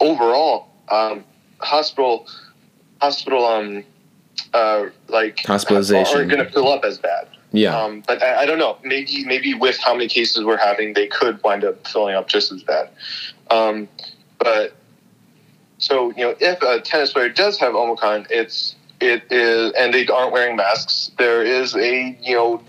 overall, 0.00 0.68
um, 0.90 1.24
hospital 1.60 2.26
hospital 3.00 3.44
um 3.44 3.84
uh, 4.52 4.86
like 5.08 5.40
hospitalization 5.40 6.20
are 6.20 6.24
going 6.24 6.44
to 6.44 6.50
fill 6.50 6.68
up 6.68 6.84
as 6.84 6.98
bad. 6.98 7.28
Yeah. 7.54 7.80
Um, 7.80 8.02
but 8.04 8.20
I, 8.20 8.42
I, 8.42 8.46
don't 8.46 8.58
know. 8.58 8.76
Maybe 8.82 9.24
maybe 9.24 9.54
with 9.54 9.78
how 9.78 9.94
many 9.94 10.08
cases 10.08 10.44
we're 10.44 10.56
having, 10.56 10.94
they 10.94 11.06
could 11.06 11.40
wind 11.44 11.62
up 11.62 11.86
filling 11.86 12.16
up 12.16 12.26
just 12.26 12.50
as 12.50 12.64
bad. 12.64 12.90
Um, 13.48 13.88
but 14.38 14.74
so 15.78 16.10
you 16.10 16.24
know, 16.24 16.34
if 16.40 16.60
a 16.62 16.80
tennis 16.80 17.12
player 17.12 17.28
does 17.28 17.56
have 17.58 17.76
Omicron, 17.76 18.26
it's 18.28 18.74
it 19.00 19.22
is, 19.30 19.72
and 19.78 19.94
they 19.94 20.04
aren't 20.08 20.32
wearing 20.32 20.56
masks. 20.56 21.12
There 21.16 21.44
is 21.44 21.76
a 21.76 22.18
you 22.20 22.34
know 22.34 22.62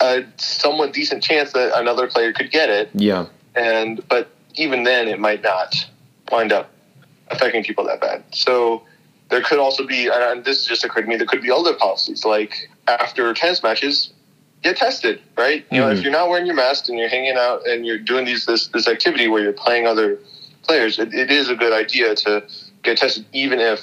a 0.00 0.24
somewhat 0.36 0.92
decent 0.92 1.22
chance 1.22 1.52
that 1.52 1.78
another 1.78 2.06
player 2.06 2.34
could 2.34 2.50
get 2.50 2.68
it. 2.68 2.90
Yeah. 2.92 3.26
And 3.54 4.06
but 4.10 4.28
even 4.56 4.82
then, 4.82 5.08
it 5.08 5.18
might 5.18 5.42
not 5.42 5.74
wind 6.30 6.52
up 6.52 6.70
affecting 7.28 7.64
people 7.64 7.84
that 7.84 8.02
bad. 8.02 8.24
So 8.32 8.82
there 9.30 9.42
could 9.42 9.58
also 9.58 9.86
be, 9.86 10.08
and 10.12 10.44
this 10.44 10.60
is 10.60 10.66
just 10.66 10.84
occurred 10.84 11.02
to 11.02 11.08
me, 11.08 11.16
there 11.16 11.26
could 11.26 11.42
be 11.42 11.50
other 11.50 11.74
policies 11.74 12.24
like 12.24 12.68
after 12.88 13.32
tennis 13.34 13.62
matches, 13.62 14.10
get 14.62 14.76
tested, 14.76 15.20
right? 15.38 15.64
You 15.70 15.80
know, 15.80 15.86
Mhm. 15.86 15.96
if 15.96 16.02
you're 16.02 16.12
not 16.12 16.28
wearing 16.28 16.46
your 16.46 16.54
mask 16.56 16.88
and 16.88 16.98
you're 16.98 17.08
hanging 17.08 17.36
out 17.36 17.66
and 17.66 17.86
you're 17.86 17.98
doing 17.98 18.24
these 18.24 18.44
this 18.46 18.68
this 18.68 18.86
activity 18.88 19.28
where 19.28 19.42
you're 19.42 19.52
playing 19.52 19.86
other 19.86 20.18
players, 20.62 20.98
it, 20.98 21.14
it 21.14 21.30
is 21.30 21.48
a 21.48 21.54
good 21.54 21.72
idea 21.72 22.14
to 22.14 22.42
get 22.82 22.98
tested, 22.98 23.24
even 23.32 23.60
if 23.60 23.80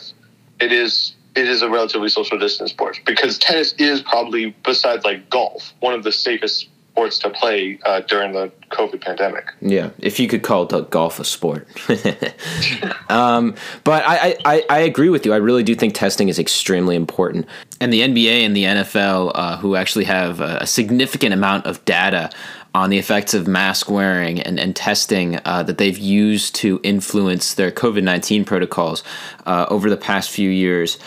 it 0.60 0.72
is 0.72 1.13
it 1.36 1.48
is 1.48 1.62
a 1.62 1.70
relatively 1.70 2.10
social 2.10 2.38
distance 2.39 2.72
sport 2.72 3.00
because 3.06 3.38
tennis 3.38 3.74
is 3.77 4.01
probably 4.01 4.56
besides 4.66 5.06
like 5.06 5.30
golf 5.30 5.72
one 5.82 5.94
of 5.94 6.04
the 6.04 6.12
safest 6.12 6.68
sports 6.98 7.20
to 7.20 7.30
play 7.30 7.77
uh, 7.86 8.01
during 8.01 8.32
the 8.32 8.51
COVID 8.72 9.01
pandemic. 9.01 9.54
Yeah, 9.62 9.92
if 10.00 10.20
you 10.20 10.27
could 10.27 10.42
call 10.42 10.66
the 10.66 10.82
golf 10.82 11.20
a 11.20 11.24
sport. 11.24 11.68
um, 13.10 13.54
but 13.84 14.04
I, 14.04 14.36
I, 14.44 14.66
I 14.68 14.80
agree 14.80 15.10
with 15.10 15.24
you. 15.24 15.32
I 15.32 15.38
really 15.38 15.62
do 15.62 15.75
think 15.75 15.94
testing 15.94 16.27
is 16.27 16.39
extremely 16.39 16.96
important. 16.96 17.46
And 17.80 17.94
the 17.94 18.01
NBA 18.01 18.44
and 18.44 18.56
the 18.56 18.63
NFL, 18.63 19.32
uh, 19.36 19.58
who 19.58 19.75
actually 19.75 20.06
have 20.06 20.42
a, 20.42 20.58
a 20.62 20.68
significant 20.68 21.36
amount 21.36 21.68
of 21.68 21.86
data 21.86 22.32
on 22.77 22.91
the 22.91 23.00
effects 23.00 23.34
of 23.34 23.48
mask 23.48 23.89
wearing 23.89 24.39
and, 24.39 24.60
and 24.60 24.75
testing 24.75 25.39
uh, 25.46 25.63
that 25.63 25.79
they've 25.79 25.98
used 25.98 26.53
to 26.53 26.79
influence 26.84 27.55
their 27.55 27.72
COVID 27.72 28.03
19 28.03 28.46
protocols 28.46 29.03
uh, 29.48 29.65
over 29.69 29.89
the 29.89 29.98
past 29.98 30.29
few 30.29 30.51
years, 30.51 31.00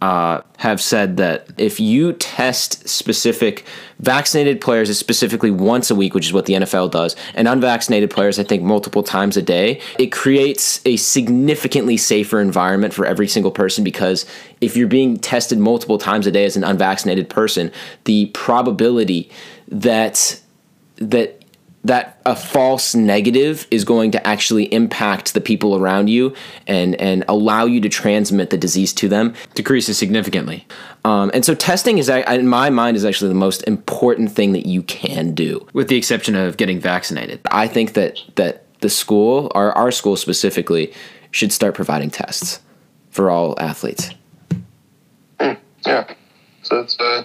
uh, 0.00 0.40
have 0.58 0.80
said 0.80 1.16
that 1.16 1.48
if 1.58 1.80
you 1.80 2.12
test 2.12 2.88
specific 2.88 3.64
vaccinated 3.98 4.60
players 4.60 4.96
specifically 4.96 5.50
once 5.50 5.90
a 5.90 5.96
week, 5.96 6.14
which 6.14 6.26
is 6.26 6.32
what 6.32 6.46
the 6.46 6.52
NFL 6.52 6.92
does, 6.92 7.16
and 7.34 7.48
unvaccinated 7.48 8.08
players, 8.08 8.38
I 8.38 8.44
think, 8.44 8.62
multiple 8.62 9.02
times 9.02 9.36
a 9.36 9.42
day, 9.42 9.80
it 9.98 10.12
creates 10.12 10.80
a 10.86 10.96
significantly 10.96 11.96
safer 11.96 12.40
environment 12.40 12.94
for 12.94 13.04
every 13.04 13.26
single 13.26 13.50
person 13.50 13.82
because 13.82 14.26
if 14.60 14.76
you're 14.76 14.86
being 14.86 15.16
tested 15.16 15.58
multiple 15.58 15.98
times 15.98 16.28
a 16.28 16.30
day 16.30 16.44
as 16.44 16.56
an 16.56 16.62
unvaccinated 16.62 17.28
person, 17.28 17.72
the 18.04 18.26
probability 18.26 19.28
that 19.66 20.40
that 20.96 21.42
that 21.84 22.20
a 22.26 22.34
false 22.34 22.96
negative 22.96 23.66
is 23.70 23.84
going 23.84 24.10
to 24.10 24.26
actually 24.26 24.64
impact 24.74 25.34
the 25.34 25.40
people 25.40 25.76
around 25.76 26.08
you 26.08 26.34
and 26.66 26.94
and 26.96 27.24
allow 27.28 27.64
you 27.64 27.80
to 27.80 27.88
transmit 27.88 28.50
the 28.50 28.58
disease 28.58 28.92
to 28.92 29.08
them 29.08 29.34
decreases 29.54 29.96
significantly. 29.96 30.66
Um, 31.04 31.30
and 31.32 31.44
so 31.44 31.54
testing 31.54 31.98
is, 31.98 32.08
in 32.08 32.48
my 32.48 32.68
mind, 32.68 32.96
is 32.96 33.04
actually 33.04 33.28
the 33.28 33.36
most 33.36 33.62
important 33.68 34.32
thing 34.32 34.52
that 34.52 34.66
you 34.66 34.82
can 34.82 35.34
do, 35.34 35.64
with 35.72 35.86
the 35.86 35.96
exception 35.96 36.34
of 36.34 36.56
getting 36.56 36.80
vaccinated. 36.80 37.40
I 37.52 37.68
think 37.68 37.92
that 37.92 38.18
that 38.34 38.64
the 38.80 38.90
school, 38.90 39.50
or 39.54 39.72
our 39.72 39.92
school 39.92 40.16
specifically, 40.16 40.92
should 41.30 41.52
start 41.52 41.74
providing 41.74 42.10
tests 42.10 42.60
for 43.10 43.30
all 43.30 43.54
athletes. 43.60 44.10
Yeah, 45.40 46.12
so 46.62 46.80
that's 46.80 46.98
uh, 46.98 47.22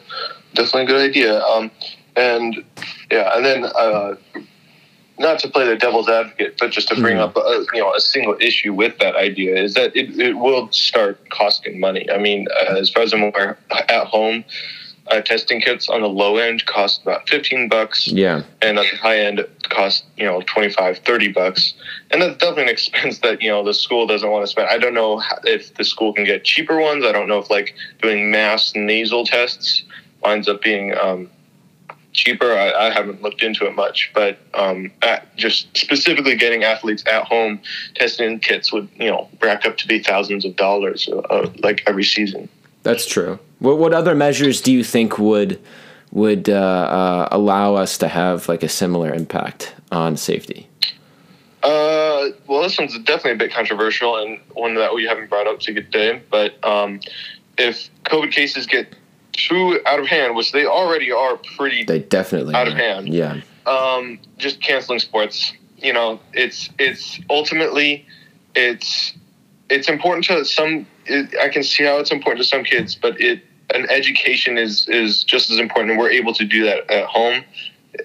definitely 0.54 0.84
a 0.84 0.86
good 0.86 1.10
idea. 1.10 1.44
Um, 1.44 1.72
and 2.16 2.64
yeah, 3.12 3.36
and 3.36 3.46
then 3.46 3.66
uh, 3.66 4.16
not 5.20 5.40
to 5.40 5.48
play 5.50 5.68
the 5.68 5.76
devil's 5.76 6.10
advocate, 6.10 6.56
but 6.60 6.72
just 6.72 6.88
to 6.88 6.96
bring 6.96 7.18
Mhm. 7.18 7.22
up 7.22 7.38
a, 7.38 7.66
you 7.74 7.80
know 7.82 7.94
a 7.94 8.00
single 8.00 8.36
issue 8.40 8.74
with 8.74 8.98
that 9.00 9.16
idea 9.16 9.56
is 9.56 9.74
that 9.76 9.96
it, 9.96 10.20
it 10.20 10.34
will 10.34 10.72
start 10.72 11.30
costing 11.30 11.80
money. 11.80 12.10
I 12.12 12.18
mean, 12.18 12.48
uh, 12.62 12.76
as 12.76 12.90
far 12.90 13.04
as 13.04 13.14
I'm 13.14 13.24
aware, 13.24 13.58
at 13.90 14.06
home. 14.08 14.44
Uh, 15.08 15.20
testing 15.20 15.60
kits 15.60 15.90
on 15.90 16.02
the 16.02 16.08
low 16.08 16.38
end 16.38 16.64
cost 16.68 17.02
about 17.02 17.28
15 17.28 17.68
bucks 17.68 18.08
Yeah, 18.08 18.44
and 18.62 18.78
at 18.78 18.86
the 18.92 18.98
high 18.98 19.18
end 19.18 19.46
cost 19.64 20.06
you 20.16 20.24
know 20.24 20.42
25 20.46 21.00
30 21.00 21.28
bucks 21.30 21.74
and 22.12 22.22
that's 22.22 22.38
definitely 22.38 22.64
an 22.64 22.70
expense 22.78 23.18
that 23.20 23.42
you 23.42 23.50
know 23.50 23.64
the 23.64 23.74
school 23.74 24.06
doesn't 24.06 24.30
want 24.30 24.44
to 24.44 24.48
spend 24.48 24.70
i 24.70 24.78
don't 24.78 24.94
know 24.94 25.22
if 25.44 25.74
the 25.74 25.84
school 25.84 26.14
can 26.14 26.24
get 26.24 26.44
cheaper 26.46 26.80
ones 26.80 27.04
i 27.04 27.12
don't 27.12 27.28
know 27.28 27.40
if 27.40 27.50
like 27.50 27.74
doing 28.02 28.30
mass 28.32 28.74
nasal 28.76 29.26
tests 29.26 29.84
winds 30.24 30.48
up 30.48 30.62
being 30.62 30.96
um, 30.98 31.30
cheaper 32.14 32.52
I, 32.52 32.88
I 32.88 32.92
haven't 32.92 33.22
looked 33.22 33.42
into 33.42 33.66
it 33.66 33.76
much 33.76 34.12
but 34.14 34.38
um, 34.54 34.92
at 35.02 35.36
just 35.36 35.76
specifically 35.78 36.36
getting 36.36 36.64
athletes 36.64 37.04
at 37.08 37.24
home 37.24 37.62
testing 37.96 38.40
kits 38.40 38.72
would 38.74 38.90
you 38.96 39.10
know 39.10 39.30
rack 39.42 39.66
up 39.66 39.78
to 39.78 39.88
be 39.88 40.00
thousands 40.00 40.46
of 40.46 40.56
dollars 40.56 41.08
uh, 41.08 41.50
like 41.64 41.84
every 41.88 42.04
season 42.04 42.50
that's 42.84 43.06
true. 43.06 43.40
What 43.60 43.78
what 43.78 43.94
other 43.94 44.16
measures 44.16 44.62
do 44.62 44.72
you 44.72 44.84
think 44.84 45.18
would 45.18 45.62
would 46.12 46.50
uh, 46.50 46.54
uh, 46.54 47.28
allow 47.32 47.76
us 47.76 47.98
to 48.00 48.08
have 48.08 48.48
like 48.50 48.64
a 48.64 48.70
similar 48.70 49.14
impact 49.14 49.76
on 49.92 50.18
safety? 50.18 50.68
Uh, 51.64 52.30
well, 52.48 52.64
this 52.64 52.78
one's 52.78 52.98
definitely 53.00 53.34
a 53.34 53.36
bit 53.36 53.54
controversial 53.54 54.18
and 54.18 54.40
one 54.54 54.74
that 54.76 54.94
we 54.96 55.06
haven't 55.06 55.30
brought 55.30 55.46
up 55.46 55.60
today. 55.60 56.22
But 56.32 56.64
um, 56.66 57.00
if 57.58 57.90
COVID 58.06 58.32
cases 58.32 58.66
get 58.66 58.96
too 59.34 59.80
out 59.86 60.00
of 60.00 60.08
hand, 60.08 60.36
which 60.36 60.52
they 60.52 60.66
already 60.66 61.12
are 61.12 61.38
pretty, 61.56 61.84
They 61.84 62.00
definitely 62.00 62.56
Out 62.56 62.68
of 62.68 62.74
hand. 62.74 63.10
Yeah, 63.10 63.42
um, 63.66 64.20
just 64.38 64.62
canceling 64.62 65.00
sports. 65.00 65.54
You 65.78 65.94
know, 65.94 66.20
it's 66.34 66.70
it's 66.80 67.20
ultimately 67.30 68.06
it's 68.56 69.14
it's 69.70 69.90
important 69.90 70.26
to 70.26 70.46
some. 70.46 70.86
It, 71.06 71.36
I 71.42 71.50
can 71.50 71.64
see 71.64 71.84
how 71.84 71.98
it's 71.98 72.12
important 72.12 72.44
to 72.44 72.48
some 72.48 72.64
kids, 72.64 72.96
but 72.96 73.20
it 73.20 73.44
an 73.74 73.90
education 73.90 74.58
is 74.58 74.88
is 74.88 75.24
just 75.24 75.50
as 75.50 75.60
important, 75.60 75.92
and 75.92 76.00
we're 76.00 76.12
able 76.12 76.34
to 76.34 76.46
do 76.46 76.66
that 76.66 76.90
at 76.92 77.06
home. 77.06 77.44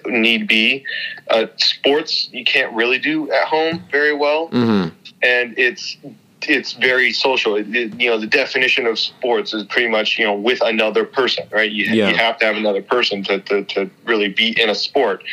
Need 0.05 0.49
be, 0.49 0.85
uh, 1.29 1.47
sports 1.55 2.29
you 2.33 2.43
can't 2.43 2.73
really 2.73 2.99
do 2.99 3.31
at 3.31 3.47
home 3.47 3.81
very 3.89 4.13
well 4.13 4.47
hmm 4.47 4.89
and 5.21 5.57
it's 5.57 5.97
it's 6.43 6.73
very 6.73 7.11
social. 7.11 7.55
It, 7.55 7.73
it- 7.75 7.99
you 7.99 8.09
know, 8.09 8.17
the 8.19 8.27
definition 8.27 8.85
of 8.85 8.99
sports 8.99 9.53
is 9.53 9.63
pretty 9.63 9.87
much 9.89 10.17
you 10.19 10.25
know 10.25 10.35
with 10.35 10.61
another 10.61 11.03
person, 11.05 11.47
right? 11.51 11.71
You, 11.71 11.85
Yeah. 11.85 12.09
you 12.09 12.15
have 12.15 12.37
to 12.39 12.45
have 12.45 12.55
another 12.57 12.81
person 12.81 13.23
to, 13.23 13.39
to 13.39 13.63
to 13.65 13.89
really 14.05 14.29
be 14.29 14.59
in 14.61 14.69
a 14.69 14.75
sport, 14.75 15.23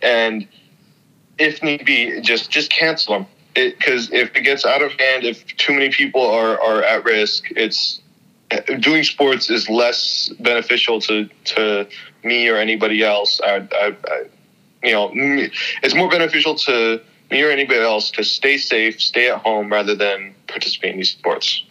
and 0.00 0.46
if 1.38 1.62
need 1.62 1.84
be, 1.84 2.20
just 2.20 2.50
just 2.50 2.70
cancel 2.70 3.14
them. 3.14 3.26
Because 3.54 4.10
if 4.12 4.34
it 4.34 4.42
gets 4.42 4.64
out 4.64 4.80
of 4.82 4.92
hand, 4.92 5.24
if 5.24 5.44
too 5.58 5.72
many 5.74 5.90
people 5.90 6.26
are 6.26 6.60
are 6.60 6.82
at 6.82 7.04
risk, 7.04 7.44
it's 7.50 8.00
eh, 8.50 8.60
doing 8.78 9.02
sports 9.04 9.50
is 9.50 9.68
less 9.68 10.30
beneficial 10.40 11.00
to 11.02 11.28
to 11.46 11.86
me 12.24 12.48
or 12.48 12.56
anybody 12.56 13.02
else. 13.02 13.40
I, 13.44 13.56
I, 13.72 13.96
I 14.06 14.24
you 14.82 14.92
know, 14.92 15.10
it's 15.82 15.94
more 15.94 16.08
beneficial 16.08 16.54
to 16.56 17.00
me 17.30 17.42
or 17.42 17.50
anybody 17.50 17.80
else 17.80 18.10
to 18.12 18.24
stay 18.24 18.56
safe, 18.56 19.00
stay 19.00 19.30
at 19.30 19.38
home, 19.38 19.70
rather 19.70 19.94
than 19.94 20.34
participate 20.52 20.92
in 20.92 20.98
these 20.98 21.10
sports. 21.10 21.64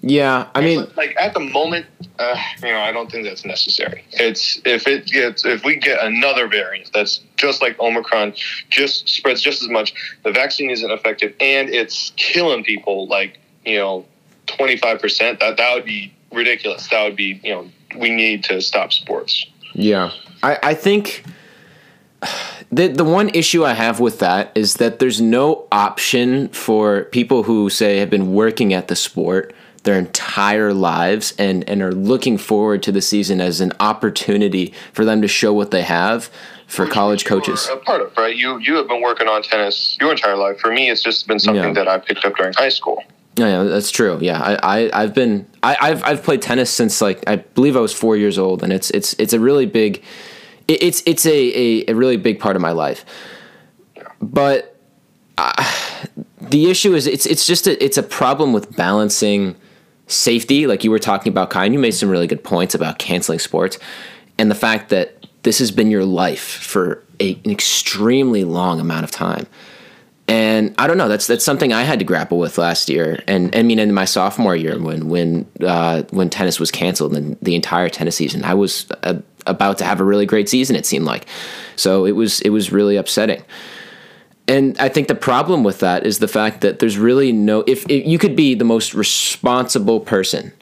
yeah. 0.00 0.48
I 0.54 0.60
mean, 0.60 0.86
like 0.96 1.16
at 1.18 1.34
the 1.34 1.40
moment, 1.40 1.86
uh, 2.18 2.36
you 2.62 2.68
know, 2.68 2.80
I 2.80 2.92
don't 2.92 3.10
think 3.10 3.24
that's 3.24 3.44
necessary. 3.44 4.04
It's 4.12 4.60
if 4.64 4.86
it 4.86 5.06
gets 5.06 5.44
if 5.44 5.64
we 5.64 5.76
get 5.76 6.02
another 6.02 6.48
variant 6.48 6.90
that's 6.92 7.20
just 7.36 7.60
like 7.62 7.78
Omicron, 7.80 8.34
just 8.70 9.08
spreads 9.08 9.42
just 9.42 9.62
as 9.62 9.68
much. 9.68 9.94
The 10.24 10.32
vaccine 10.32 10.70
isn't 10.70 10.90
effective, 10.90 11.34
and 11.40 11.68
it's 11.68 12.12
killing 12.16 12.64
people 12.64 13.08
like 13.08 13.38
you 13.64 13.78
know 13.78 14.06
twenty 14.46 14.76
five 14.76 15.00
percent. 15.00 15.40
That 15.40 15.56
that 15.56 15.74
would 15.74 15.84
be 15.84 16.12
ridiculous. 16.32 16.88
That 16.88 17.02
would 17.04 17.16
be 17.16 17.40
you 17.42 17.52
know 17.52 17.70
we 17.96 18.10
need 18.10 18.44
to 18.44 18.60
stop 18.60 18.92
sports. 18.92 19.46
Yeah, 19.74 20.12
I, 20.42 20.58
I 20.62 20.74
think 20.74 21.24
the 22.72 22.88
the 22.88 23.04
one 23.04 23.28
issue 23.30 23.64
I 23.64 23.74
have 23.74 24.00
with 24.00 24.18
that 24.20 24.52
is 24.54 24.74
that 24.74 24.98
there's 24.98 25.20
no 25.20 25.66
option 25.70 26.48
for 26.48 27.04
people 27.04 27.42
who 27.44 27.70
say 27.70 27.98
have 27.98 28.10
been 28.10 28.32
working 28.32 28.72
at 28.72 28.88
the 28.88 28.96
sport 28.96 29.54
their 29.84 29.98
entire 29.98 30.72
lives 30.74 31.32
and 31.38 31.68
and 31.68 31.80
are 31.82 31.92
looking 31.92 32.38
forward 32.38 32.82
to 32.82 32.92
the 32.92 33.00
season 33.02 33.40
as 33.40 33.60
an 33.60 33.72
opportunity 33.78 34.74
for 34.92 35.04
them 35.04 35.22
to 35.22 35.28
show 35.28 35.52
what 35.52 35.70
they 35.70 35.82
have 35.82 36.28
for 36.66 36.86
college 36.86 37.24
coaches. 37.24 37.68
A 37.72 37.76
part 37.76 38.00
of 38.00 38.16
right. 38.16 38.34
You 38.34 38.58
you 38.58 38.74
have 38.76 38.88
been 38.88 39.00
working 39.02 39.28
on 39.28 39.42
tennis 39.42 39.96
your 40.00 40.10
entire 40.10 40.36
life. 40.36 40.58
For 40.58 40.72
me, 40.72 40.90
it's 40.90 41.02
just 41.02 41.28
been 41.28 41.38
something 41.38 41.62
Yeah. 41.62 41.72
that 41.84 41.88
I 41.88 41.98
picked 41.98 42.24
up 42.24 42.34
during 42.36 42.52
high 42.54 42.70
school. 42.70 43.04
Yeah, 43.36 43.48
yeah, 43.48 43.62
that's 43.64 43.90
true. 43.90 44.18
Yeah, 44.20 44.40
I, 44.40 44.86
I 44.88 45.02
I've 45.02 45.14
been 45.14 45.46
I, 45.62 45.76
I've 45.80 46.02
I've 46.02 46.22
played 46.24 46.40
tennis 46.42 46.70
since 46.70 47.00
like 47.00 47.22
I 47.28 47.36
believe 47.36 47.76
I 47.76 47.80
was 47.80 47.92
four 47.92 48.16
years 48.16 48.38
old, 48.38 48.62
and 48.64 48.72
it's 48.72 48.90
it's 48.90 49.12
it's 49.18 49.34
a 49.34 49.38
really 49.38 49.66
big, 49.66 50.02
it, 50.68 50.82
it's 50.82 51.02
it's 51.06 51.26
a, 51.26 51.30
a 51.30 51.90
a 51.90 51.94
really 51.94 52.16
big 52.16 52.38
part 52.38 52.56
of 52.56 52.62
my 52.62 52.72
life. 52.72 53.04
But 54.20 54.76
uh, 55.38 55.52
the 56.40 56.70
issue 56.70 56.94
is 56.94 57.06
it's 57.06 57.26
it's 57.26 57.46
just 57.46 57.66
a, 57.66 57.82
it's 57.84 57.98
a 57.98 58.02
problem 58.02 58.52
with 58.52 58.76
balancing 58.76 59.56
safety, 60.06 60.66
like 60.66 60.84
you 60.84 60.90
were 60.90 60.98
talking 60.98 61.32
about, 61.32 61.50
Kai. 61.50 61.64
And 61.64 61.74
you 61.74 61.80
made 61.80 61.92
some 61.92 62.08
really 62.08 62.26
good 62.26 62.44
points 62.44 62.74
about 62.74 62.98
canceling 62.98 63.38
sports, 63.38 63.78
and 64.38 64.50
the 64.50 64.54
fact 64.54 64.88
that 64.90 65.26
this 65.42 65.58
has 65.58 65.70
been 65.70 65.90
your 65.90 66.04
life 66.04 66.42
for 66.42 67.04
a, 67.20 67.34
an 67.44 67.50
extremely 67.50 68.44
long 68.44 68.80
amount 68.80 69.04
of 69.04 69.10
time 69.10 69.46
and 70.28 70.74
I 70.78 70.86
don't 70.86 70.98
know. 70.98 71.08
That's 71.08 71.26
that's 71.26 71.44
something 71.44 71.72
I 71.72 71.82
had 71.82 71.98
to 72.00 72.04
grapple 72.04 72.38
with 72.38 72.58
last 72.58 72.88
year, 72.88 73.22
and 73.28 73.54
I 73.54 73.62
mean 73.62 73.78
in 73.78 73.94
my 73.94 74.04
sophomore 74.04 74.56
year 74.56 74.78
when 74.80 75.08
when 75.08 75.46
uh, 75.60 76.02
when 76.10 76.30
tennis 76.30 76.58
was 76.58 76.70
canceled 76.70 77.14
and 77.16 77.38
the 77.42 77.54
entire 77.54 77.88
tennis 77.88 78.16
season, 78.16 78.44
I 78.44 78.54
was 78.54 78.90
uh, 79.04 79.20
about 79.46 79.78
to 79.78 79.84
have 79.84 80.00
a 80.00 80.04
really 80.04 80.26
great 80.26 80.48
season. 80.48 80.76
It 80.76 80.86
seemed 80.86 81.04
like, 81.04 81.26
so 81.76 82.04
it 82.04 82.12
was 82.12 82.40
it 82.42 82.50
was 82.50 82.72
really 82.72 82.96
upsetting. 82.96 83.42
And 84.48 84.78
I 84.78 84.88
think 84.88 85.08
the 85.08 85.16
problem 85.16 85.64
with 85.64 85.80
that 85.80 86.06
is 86.06 86.20
the 86.20 86.28
fact 86.28 86.60
that 86.60 86.78
there's 86.78 86.98
really 86.98 87.32
no 87.32 87.64
if, 87.66 87.88
if 87.88 88.06
you 88.06 88.18
could 88.18 88.36
be 88.36 88.54
the 88.54 88.64
most 88.64 88.94
responsible 88.94 90.00
person 90.00 90.52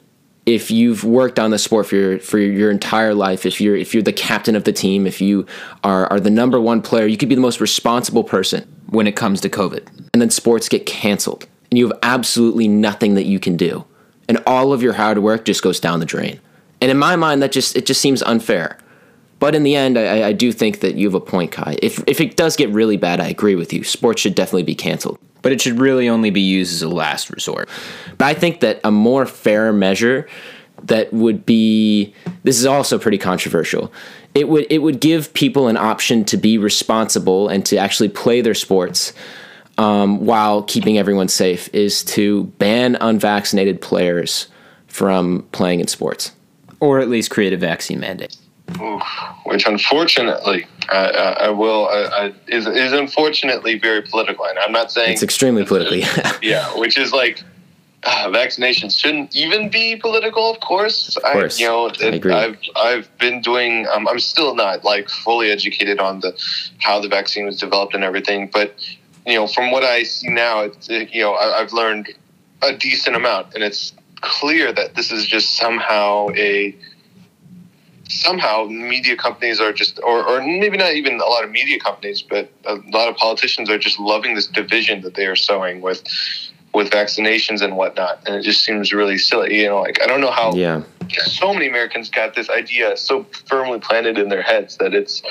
if 0.45 0.69
you've 0.69 1.03
worked 1.03 1.39
on 1.39 1.49
the 1.49 1.57
sport 1.57 1.87
for 1.87 1.95
your 1.95 2.19
for 2.19 2.37
your 2.37 2.69
entire 2.69 3.13
life, 3.13 3.45
if 3.45 3.59
you're 3.59 3.75
if 3.75 3.93
you're 3.93 4.03
the 4.03 4.13
captain 4.13 4.55
of 4.55 4.63
the 4.63 4.71
team, 4.71 5.07
if 5.07 5.19
you 5.19 5.45
are 5.83 6.07
are 6.11 6.19
the 6.19 6.29
number 6.29 6.59
one 6.61 6.81
player, 6.81 7.05
you 7.05 7.17
could 7.17 7.29
be 7.29 7.35
the 7.35 7.41
most 7.41 7.59
responsible 7.59 8.23
person 8.23 8.63
when 8.89 9.07
it 9.07 9.15
comes 9.15 9.41
to 9.41 9.49
COVID. 9.49 9.87
And 10.13 10.21
then 10.21 10.29
sports 10.29 10.69
get 10.69 10.85
canceled, 10.85 11.47
and 11.71 11.77
you 11.79 11.87
have 11.87 11.97
absolutely 12.03 12.67
nothing 12.67 13.15
that 13.15 13.25
you 13.25 13.39
can 13.39 13.57
do, 13.57 13.85
and 14.29 14.41
all 14.45 14.71
of 14.71 14.83
your 14.83 14.93
hard 14.93 15.17
work 15.19 15.45
just 15.45 15.63
goes 15.63 15.79
down 15.79 15.99
the 15.99 16.05
drain. 16.05 16.39
And 16.85 16.91
in 16.91 16.99
my 16.99 17.15
mind, 17.15 17.41
that 17.41 17.51
just 17.51 17.75
it 17.75 17.87
just 17.87 17.99
seems 17.99 18.21
unfair. 18.21 18.77
But 19.39 19.55
in 19.55 19.63
the 19.63 19.75
end, 19.75 19.97
I, 19.97 20.27
I 20.27 20.33
do 20.33 20.51
think 20.51 20.81
that 20.81 20.93
you 20.93 21.07
have 21.07 21.15
a 21.15 21.19
point, 21.19 21.51
Kai. 21.51 21.79
If 21.81 22.03
if 22.05 22.21
it 22.21 22.37
does 22.37 22.55
get 22.55 22.69
really 22.69 22.95
bad, 22.95 23.19
I 23.19 23.27
agree 23.27 23.55
with 23.55 23.73
you. 23.73 23.83
Sports 23.83 24.21
should 24.21 24.35
definitely 24.35 24.63
be 24.63 24.75
canceled 24.75 25.17
but 25.45 25.51
it 25.51 25.61
should 25.61 25.79
really 25.79 26.09
only 26.09 26.31
be 26.31 26.41
used 26.41 26.73
as 26.73 26.81
a 26.81 26.89
last 26.89 27.29
resort. 27.29 27.69
But 28.17 28.25
I 28.25 28.33
think 28.33 28.61
that 28.61 28.79
a 28.83 28.89
more 28.89 29.27
fair 29.27 29.71
measure 29.71 30.27
that 30.85 31.13
would 31.13 31.45
be 31.45 32.15
this 32.43 32.57
is 32.57 32.65
also 32.65 32.97
pretty 32.97 33.19
controversial. 33.19 33.93
It 34.33 34.49
would 34.49 34.65
it 34.71 34.79
would 34.79 34.99
give 34.99 35.31
people 35.35 35.67
an 35.67 35.77
option 35.77 36.25
to 36.25 36.37
be 36.37 36.57
responsible 36.57 37.47
and 37.47 37.63
to 37.67 37.77
actually 37.77 38.09
play 38.09 38.41
their 38.41 38.55
sports 38.55 39.13
um, 39.77 40.25
while 40.25 40.63
keeping 40.63 40.97
everyone 40.97 41.27
safe 41.27 41.69
is 41.73 42.03
to 42.05 42.45
ban 42.57 42.95
unvaccinated 42.99 43.81
players 43.81 44.47
from 44.87 45.45
playing 45.51 45.79
in 45.79 45.87
sports, 45.87 46.31
or 46.79 46.99
at 46.99 47.09
least 47.09 47.31
create 47.31 47.53
a 47.53 47.57
vaccine 47.57 47.99
mandate. 47.99 48.37
Oof, 48.81 49.03
which 49.45 49.67
unfortunately, 49.67 50.65
I, 50.89 50.95
I, 50.95 51.31
I 51.45 51.49
will 51.49 51.87
I, 51.87 52.33
is 52.47 52.65
is 52.65 52.93
unfortunately 52.93 53.77
very 53.77 54.01
political, 54.01 54.45
and 54.45 54.57
I'm 54.57 54.71
not 54.71 54.91
saying 54.91 55.13
it's 55.13 55.23
extremely 55.23 55.65
politically. 55.65 56.03
yeah, 56.41 56.67
which 56.77 56.97
is 56.97 57.13
like 57.13 57.43
uh, 58.03 58.29
vaccinations 58.29 58.97
shouldn't 58.97 59.35
even 59.35 59.69
be 59.69 59.95
political. 59.95 60.51
Of 60.51 60.61
course, 60.61 61.15
of 61.15 61.23
course. 61.23 61.59
I, 61.59 61.63
you 61.63 61.69
know, 61.69 61.89
I 62.01 62.15
agree. 62.15 62.33
I've 62.33 62.57
I've 62.75 63.17
been 63.19 63.41
doing. 63.41 63.87
Um, 63.87 64.07
I'm 64.07 64.19
still 64.19 64.55
not 64.55 64.83
like 64.83 65.09
fully 65.09 65.51
educated 65.51 65.99
on 65.99 66.21
the 66.21 66.35
how 66.79 66.99
the 66.99 67.07
vaccine 67.07 67.45
was 67.45 67.59
developed 67.59 67.93
and 67.93 68.03
everything, 68.03 68.49
but 68.51 68.73
you 69.25 69.35
know, 69.35 69.47
from 69.47 69.71
what 69.71 69.83
I 69.83 70.03
see 70.03 70.29
now, 70.29 70.61
it's 70.61 70.89
you 70.89 71.21
know, 71.21 71.33
I, 71.33 71.59
I've 71.61 71.73
learned 71.73 72.09
a 72.61 72.75
decent 72.75 73.15
amount, 73.15 73.53
and 73.53 73.63
it's 73.63 73.93
clear 74.25 74.73
that 74.73 74.95
this 74.95 75.11
is 75.11 75.25
just 75.25 75.55
somehow 75.55 76.27
a 76.35 76.75
somehow 78.07 78.65
media 78.65 79.15
companies 79.15 79.59
are 79.59 79.73
just 79.73 79.99
or, 80.03 80.23
or 80.23 80.39
maybe 80.41 80.77
not 80.77 80.93
even 80.93 81.19
a 81.19 81.25
lot 81.25 81.43
of 81.43 81.49
media 81.49 81.79
companies 81.79 82.21
but 82.21 82.51
a 82.65 82.75
lot 82.91 83.07
of 83.07 83.15
politicians 83.15 83.69
are 83.69 83.79
just 83.79 83.99
loving 83.99 84.35
this 84.35 84.47
division 84.47 85.01
that 85.01 85.15
they 85.15 85.25
are 85.25 85.35
sowing 85.35 85.81
with 85.81 86.03
with 86.73 86.89
vaccinations 86.89 87.61
and 87.61 87.77
whatnot. 87.77 88.21
And 88.25 88.35
it 88.35 88.41
just 88.41 88.63
seems 88.63 88.93
really 88.93 89.17
silly 89.17 89.61
you 89.61 89.67
know 89.67 89.81
like 89.81 90.01
i 90.01 90.07
don't 90.07 90.21
know 90.21 90.31
how 90.31 90.53
yeah. 90.53 90.83
so 91.09 91.53
many 91.53 91.67
americans 91.67 92.09
got 92.09 92.35
this 92.35 92.49
idea 92.49 92.97
so 92.97 93.25
firmly 93.47 93.79
planted 93.79 94.17
in 94.17 94.29
their 94.29 94.43
heads 94.43 94.77
that 94.77 94.93
it's 94.93 95.23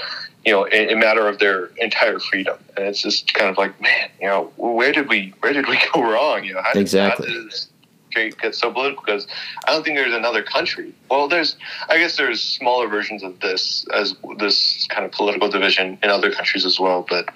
you 0.45 0.53
know 0.53 0.67
a, 0.71 0.93
a 0.93 0.97
matter 0.97 1.27
of 1.27 1.39
their 1.39 1.67
entire 1.79 2.19
freedom. 2.19 2.59
And 2.77 2.87
it's 2.87 3.03
just 3.03 3.33
kind 3.35 3.51
of 3.51 3.59
like 3.59 3.81
man 3.81 4.11
you 4.21 4.27
know 4.27 4.53
where 4.57 4.93
did 4.93 5.09
we 5.09 5.35
where 5.41 5.53
did 5.53 5.69
we 5.69 5.79
go 5.95 6.03
wrong? 6.03 6.45
You 6.45 6.55
know 6.55 6.63
how 6.63 6.73
did, 6.73 6.83
exactly. 6.83 7.29
how 7.29 7.35
did 7.35 7.47
this, 7.47 7.69
get 8.15 8.55
so 8.55 8.73
political 8.73 9.03
because 9.05 9.27
I 9.67 9.73
don't 9.73 9.85
think 9.85 9.97
there's 9.97 10.15
another 10.15 10.43
country. 10.43 10.95
Well, 11.11 11.29
there's 11.29 11.57
I 11.89 11.99
guess 11.99 12.17
there's 12.17 12.43
smaller 12.43 12.89
versions 12.89 13.23
of 13.23 13.41
this 13.41 13.87
as 13.93 14.15
this 14.39 14.87
kind 14.89 15.05
of 15.05 15.13
political 15.13 15.49
division 15.49 15.99
in 16.03 16.11
other 16.11 16.31
countries 16.33 16.65
as 16.65 16.81
well. 16.81 17.07
But 17.09 17.29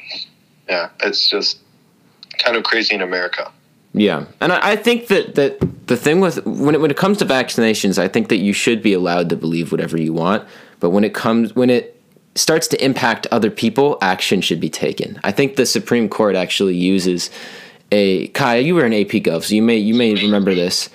yeah, 0.68 0.90
it's 1.00 1.28
just 1.28 1.58
kind 2.38 2.56
of 2.56 2.64
crazy 2.64 2.94
in 2.94 3.02
America. 3.02 3.52
Yeah, 3.94 4.26
and 4.40 4.52
I, 4.52 4.72
I 4.72 4.76
think 4.76 5.08
that 5.08 5.34
that 5.34 5.58
the 5.86 5.96
thing 5.96 6.20
with 6.20 6.44
when 6.46 6.74
it 6.74 6.80
when 6.80 6.90
it 6.90 6.96
comes 6.96 7.18
to 7.18 7.26
vaccinations, 7.26 7.98
I 7.98 8.08
think 8.08 8.28
that 8.28 8.36
you 8.36 8.52
should 8.52 8.82
be 8.82 8.92
allowed 8.92 9.28
to 9.30 9.36
believe 9.36 9.72
whatever 9.72 9.98
you 9.98 10.12
want. 10.12 10.46
But 10.80 10.90
when 10.90 11.04
it 11.04 11.14
comes 11.14 11.54
when 11.54 11.70
it 11.70 11.98
starts 12.34 12.68
to 12.68 12.84
impact 12.84 13.26
other 13.30 13.50
people, 13.50 13.98
action 14.00 14.40
should 14.40 14.60
be 14.60 14.70
taken. 14.70 15.18
I 15.24 15.32
think 15.32 15.56
the 15.56 15.66
Supreme 15.66 16.08
Court 16.08 16.36
actually 16.36 16.76
uses 16.76 17.30
a 17.92 18.29
Kai. 18.29 18.57
You 18.57 18.74
were 18.74 18.85
an 18.85 18.92
AP 18.92 19.22
Gov, 19.22 19.44
so 19.44 19.55
you 19.55 19.62
may 19.62 19.77
you 19.77 19.94
may 19.94 20.14
remember 20.14 20.55
this. 20.55 20.88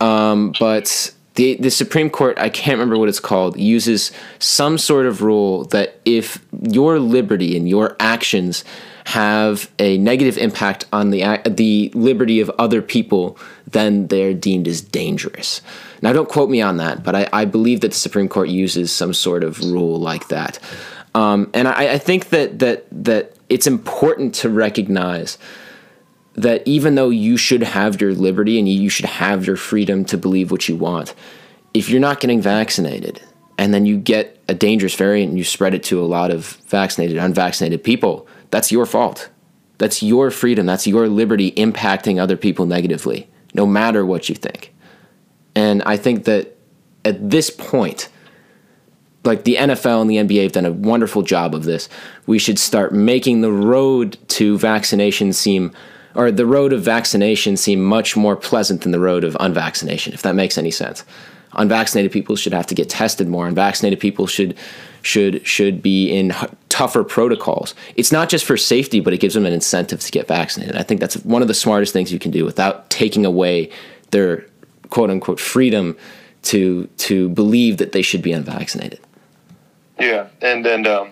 Um, 0.00 0.52
but 0.58 1.12
the 1.34 1.56
the 1.56 1.70
Supreme 1.70 2.10
Court, 2.10 2.38
I 2.38 2.48
can't 2.48 2.78
remember 2.78 2.98
what 2.98 3.08
it's 3.08 3.20
called, 3.20 3.58
uses 3.58 4.12
some 4.38 4.78
sort 4.78 5.06
of 5.06 5.22
rule 5.22 5.64
that 5.66 6.00
if 6.04 6.44
your 6.62 6.98
liberty 6.98 7.56
and 7.56 7.68
your 7.68 7.96
actions 8.00 8.64
have 9.06 9.70
a 9.78 9.98
negative 9.98 10.38
impact 10.38 10.86
on 10.92 11.10
the 11.10 11.40
the 11.46 11.90
liberty 11.94 12.40
of 12.40 12.50
other 12.58 12.80
people, 12.80 13.38
then 13.70 14.06
they're 14.06 14.34
deemed 14.34 14.66
as 14.66 14.80
dangerous. 14.80 15.60
Now, 16.02 16.12
don't 16.12 16.28
quote 16.28 16.50
me 16.50 16.60
on 16.60 16.76
that, 16.78 17.02
but 17.02 17.14
I, 17.14 17.28
I 17.32 17.44
believe 17.44 17.80
that 17.80 17.88
the 17.88 17.98
Supreme 17.98 18.28
Court 18.28 18.48
uses 18.48 18.92
some 18.92 19.14
sort 19.14 19.44
of 19.44 19.60
rule 19.60 19.98
like 19.98 20.28
that. 20.28 20.58
Um, 21.14 21.50
and 21.54 21.68
I, 21.68 21.94
I 21.94 21.98
think 21.98 22.30
that 22.30 22.58
that 22.60 22.86
that 22.90 23.34
it's 23.48 23.66
important 23.66 24.34
to 24.36 24.48
recognize 24.48 25.38
that 26.34 26.62
even 26.66 26.94
though 26.94 27.10
you 27.10 27.36
should 27.36 27.62
have 27.62 28.00
your 28.00 28.12
liberty 28.12 28.58
and 28.58 28.68
you 28.68 28.88
should 28.88 29.04
have 29.06 29.46
your 29.46 29.56
freedom 29.56 30.04
to 30.06 30.18
believe 30.18 30.50
what 30.50 30.68
you 30.68 30.76
want, 30.76 31.14
if 31.72 31.88
you're 31.88 32.00
not 32.00 32.20
getting 32.20 32.40
vaccinated 32.40 33.20
and 33.58 33.72
then 33.72 33.86
you 33.86 33.96
get 33.96 34.40
a 34.48 34.54
dangerous 34.54 34.94
variant 34.94 35.30
and 35.30 35.38
you 35.38 35.44
spread 35.44 35.74
it 35.74 35.82
to 35.84 36.00
a 36.00 36.06
lot 36.06 36.30
of 36.30 36.46
vaccinated, 36.66 37.16
unvaccinated 37.16 37.82
people, 37.84 38.26
that's 38.50 38.72
your 38.72 38.86
fault. 38.86 39.30
That's 39.78 40.02
your 40.02 40.30
freedom. 40.30 40.66
That's 40.66 40.86
your 40.86 41.08
liberty 41.08 41.52
impacting 41.52 42.20
other 42.20 42.36
people 42.36 42.66
negatively, 42.66 43.28
no 43.54 43.66
matter 43.66 44.04
what 44.04 44.28
you 44.28 44.34
think. 44.34 44.72
And 45.54 45.82
I 45.84 45.96
think 45.96 46.24
that 46.24 46.56
at 47.04 47.30
this 47.30 47.50
point, 47.50 48.08
like 49.24 49.44
the 49.44 49.56
NFL 49.56 50.02
and 50.02 50.10
the 50.10 50.16
NBA 50.16 50.42
have 50.42 50.52
done 50.52 50.66
a 50.66 50.72
wonderful 50.72 51.22
job 51.22 51.54
of 51.54 51.64
this. 51.64 51.88
We 52.26 52.38
should 52.38 52.58
start 52.58 52.92
making 52.92 53.40
the 53.40 53.52
road 53.52 54.18
to 54.28 54.58
vaccination 54.58 55.32
seem 55.32 55.72
or 56.14 56.30
the 56.30 56.46
road 56.46 56.72
of 56.72 56.82
vaccination 56.82 57.56
seem 57.56 57.82
much 57.82 58.16
more 58.16 58.36
pleasant 58.36 58.82
than 58.82 58.92
the 58.92 59.00
road 59.00 59.24
of 59.24 59.36
unvaccination, 59.40 60.12
if 60.12 60.22
that 60.22 60.34
makes 60.34 60.56
any 60.56 60.70
sense. 60.70 61.04
Unvaccinated 61.54 62.12
people 62.12 62.36
should 62.36 62.52
have 62.52 62.66
to 62.66 62.74
get 62.74 62.90
tested 62.90 63.28
more. 63.28 63.46
Unvaccinated 63.46 64.00
people 64.00 64.26
should 64.26 64.56
should 65.02 65.46
should 65.46 65.82
be 65.82 66.10
in 66.10 66.32
tougher 66.68 67.04
protocols. 67.04 67.74
It's 67.94 68.10
not 68.10 68.28
just 68.28 68.44
for 68.44 68.56
safety, 68.56 69.00
but 69.00 69.12
it 69.12 69.20
gives 69.20 69.34
them 69.34 69.46
an 69.46 69.52
incentive 69.52 70.00
to 70.00 70.10
get 70.10 70.26
vaccinated. 70.26 70.76
I 70.76 70.82
think 70.82 71.00
that's 71.00 71.16
one 71.24 71.42
of 71.42 71.48
the 71.48 71.54
smartest 71.54 71.92
things 71.92 72.12
you 72.12 72.18
can 72.18 72.32
do 72.32 72.44
without 72.44 72.90
taking 72.90 73.24
away 73.24 73.70
their 74.10 74.46
quote 74.90 75.10
unquote 75.10 75.38
freedom 75.38 75.96
to 76.42 76.86
to 76.98 77.28
believe 77.30 77.76
that 77.78 77.92
they 77.92 78.02
should 78.02 78.22
be 78.22 78.32
unvaccinated. 78.32 79.00
Yeah, 79.98 80.28
and 80.40 80.66
and 80.66 80.86
um, 80.86 81.10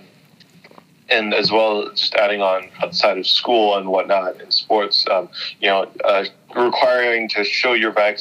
and 1.09 1.35
as 1.35 1.51
well 1.51 1.91
just 1.91 2.15
adding 2.15 2.41
on 2.41 2.69
outside 2.83 3.19
of 3.19 3.27
school 3.27 3.77
and 3.77 3.89
whatnot 3.89 4.41
in 4.41 4.51
sports, 4.51 5.05
um, 5.11 5.29
you 5.61 5.69
know, 5.69 5.91
uh, 6.05 6.25
requiring 6.57 7.29
to 7.29 7.45
show 7.45 7.73
your 7.73 7.93
vac- 7.93 8.19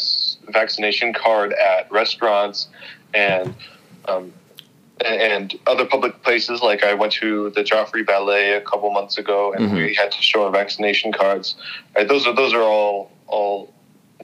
vaccination 0.50 1.14
card 1.14 1.54
at 1.54 1.92
restaurants 1.92 2.68
and 3.14 3.54
um, 4.08 4.34
and 5.04 5.58
other 5.68 5.86
public 5.86 6.22
places. 6.24 6.62
Like 6.62 6.84
I 6.84 6.94
went 6.94 7.14
to 7.14 7.50
the 7.52 7.64
Joffrey 7.64 8.06
Ballet 8.06 8.54
a 8.54 8.62
couple 8.62 8.92
months 8.92 9.18
ago, 9.18 9.54
and 9.54 9.68
mm-hmm. 9.68 9.76
we 9.76 9.96
had 9.96 10.12
to 10.12 10.22
show 10.22 10.46
our 10.46 10.52
vaccination 10.52 11.12
cards. 11.12 11.56
Right? 11.96 12.08
Those 12.08 12.28
are 12.28 12.36
those 12.36 12.54
are 12.54 12.62
all 12.62 13.12
all 13.28 13.74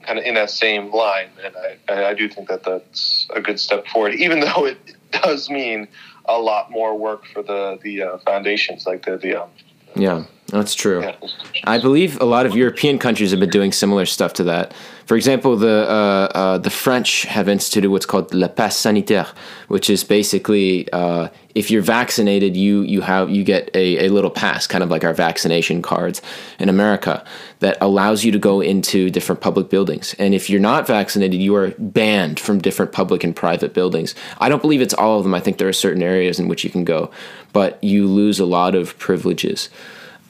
kind 0.02 0.18
of 0.18 0.24
in 0.24 0.34
that 0.34 0.50
same 0.50 0.92
line, 0.92 1.28
and 1.44 1.54
I 1.88 2.10
I 2.10 2.14
do 2.14 2.28
think 2.28 2.48
that 2.48 2.64
that's 2.64 3.26
a 3.34 3.40
good 3.40 3.58
step 3.60 3.86
forward, 3.86 4.14
even 4.14 4.40
though 4.40 4.66
it 4.66 4.78
does 5.10 5.48
mean 5.48 5.88
a 6.28 6.38
lot 6.38 6.70
more 6.70 6.96
work 6.96 7.24
for 7.32 7.42
the 7.42 7.78
the 7.82 8.02
uh, 8.02 8.18
foundations, 8.18 8.86
like 8.86 9.04
the 9.04 9.16
the. 9.16 9.42
Um, 9.42 9.50
yeah, 9.96 10.24
that's 10.48 10.74
true. 10.74 11.02
Yeah. 11.02 11.16
I 11.64 11.78
believe 11.78 12.18
a 12.20 12.24
lot 12.24 12.46
of 12.46 12.56
European 12.56 12.98
countries 12.98 13.32
have 13.32 13.40
been 13.40 13.50
doing 13.50 13.70
similar 13.70 14.06
stuff 14.06 14.32
to 14.34 14.44
that. 14.44 14.72
For 15.04 15.14
example, 15.14 15.56
the 15.56 15.86
uh, 15.88 16.38
uh, 16.38 16.58
the 16.58 16.70
French 16.70 17.24
have 17.24 17.48
instituted 17.50 17.90
what's 17.90 18.06
called 18.06 18.32
le 18.32 18.48
passe 18.48 18.76
sanitaire, 18.76 19.26
which 19.68 19.90
is 19.90 20.04
basically 20.04 20.90
uh, 20.90 21.28
if 21.54 21.70
you're 21.70 21.82
vaccinated, 21.82 22.56
you 22.56 22.80
you 22.80 23.02
have 23.02 23.28
you 23.28 23.44
get 23.44 23.70
a, 23.74 24.06
a 24.06 24.08
little 24.08 24.30
pass, 24.30 24.66
kind 24.66 24.82
of 24.82 24.90
like 24.90 25.04
our 25.04 25.12
vaccination 25.12 25.82
cards 25.82 26.22
in 26.58 26.70
America, 26.70 27.22
that 27.58 27.76
allows 27.82 28.24
you 28.24 28.32
to 28.32 28.38
go 28.38 28.62
into 28.62 29.10
different 29.10 29.42
public 29.42 29.68
buildings. 29.68 30.14
And 30.18 30.34
if 30.34 30.48
you're 30.48 30.60
not 30.60 30.86
vaccinated, 30.86 31.40
you 31.40 31.54
are 31.56 31.74
banned 31.78 32.40
from 32.40 32.58
different 32.58 32.92
public 32.92 33.22
and 33.22 33.36
private 33.36 33.74
buildings. 33.74 34.14
I 34.38 34.48
don't 34.48 34.62
believe 34.62 34.80
it's 34.80 34.94
all 34.94 35.18
of 35.18 35.24
them. 35.24 35.34
I 35.34 35.40
think 35.40 35.58
there 35.58 35.68
are 35.68 35.74
certain 35.74 36.02
areas 36.02 36.38
in 36.38 36.48
which 36.48 36.64
you 36.64 36.70
can 36.70 36.84
go, 36.84 37.10
but 37.52 37.82
you 37.84 38.06
lose 38.06 38.40
a 38.40 38.46
lot 38.46 38.74
of 38.74 38.98
privileges. 38.98 39.68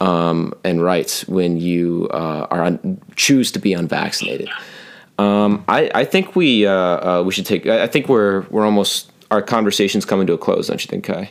Um, 0.00 0.54
and 0.64 0.82
rights 0.82 1.26
when 1.28 1.56
you 1.56 2.08
uh, 2.12 2.46
are 2.50 2.64
un- 2.64 3.00
choose 3.16 3.52
to 3.52 3.58
be 3.58 3.72
unvaccinated. 3.72 4.48
Um, 5.18 5.64
I, 5.66 5.90
I 5.94 6.04
think 6.04 6.36
we 6.36 6.66
uh, 6.66 6.72
uh, 6.72 7.22
we 7.24 7.32
should 7.32 7.46
take. 7.46 7.66
I 7.66 7.86
think 7.86 8.08
we're 8.08 8.42
we're 8.50 8.64
almost 8.64 9.10
our 9.30 9.42
conversation's 9.42 10.04
coming 10.04 10.26
to 10.28 10.32
a 10.32 10.38
close. 10.38 10.68
Don't 10.68 10.82
you 10.82 10.88
think, 10.88 11.04
Kai? 11.04 11.30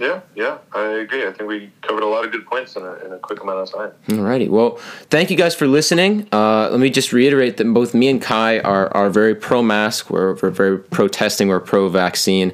Yeah, 0.00 0.22
yeah, 0.34 0.58
I 0.72 0.86
agree. 0.86 1.24
I 1.24 1.30
think 1.30 1.48
we 1.48 1.70
covered 1.82 2.02
a 2.02 2.06
lot 2.06 2.24
of 2.24 2.32
good 2.32 2.44
points 2.46 2.74
in 2.74 2.82
a, 2.82 2.94
in 2.94 3.12
a 3.12 3.18
quick 3.18 3.40
amount 3.40 3.60
of 3.60 3.72
time. 3.72 3.92
Alrighty. 4.08 4.48
Well, 4.48 4.76
thank 5.08 5.30
you 5.30 5.36
guys 5.36 5.54
for 5.54 5.68
listening. 5.68 6.26
Uh, 6.32 6.68
let 6.70 6.80
me 6.80 6.90
just 6.90 7.12
reiterate 7.12 7.58
that 7.58 7.72
both 7.72 7.94
me 7.94 8.08
and 8.08 8.20
Kai 8.20 8.58
are, 8.58 8.88
are 8.92 9.08
very 9.08 9.36
pro 9.36 9.62
mask. 9.62 10.10
We're, 10.10 10.34
we're 10.34 10.50
very 10.50 10.80
pro 10.80 11.06
testing. 11.06 11.46
We're 11.46 11.60
pro 11.60 11.88
vaccine, 11.88 12.52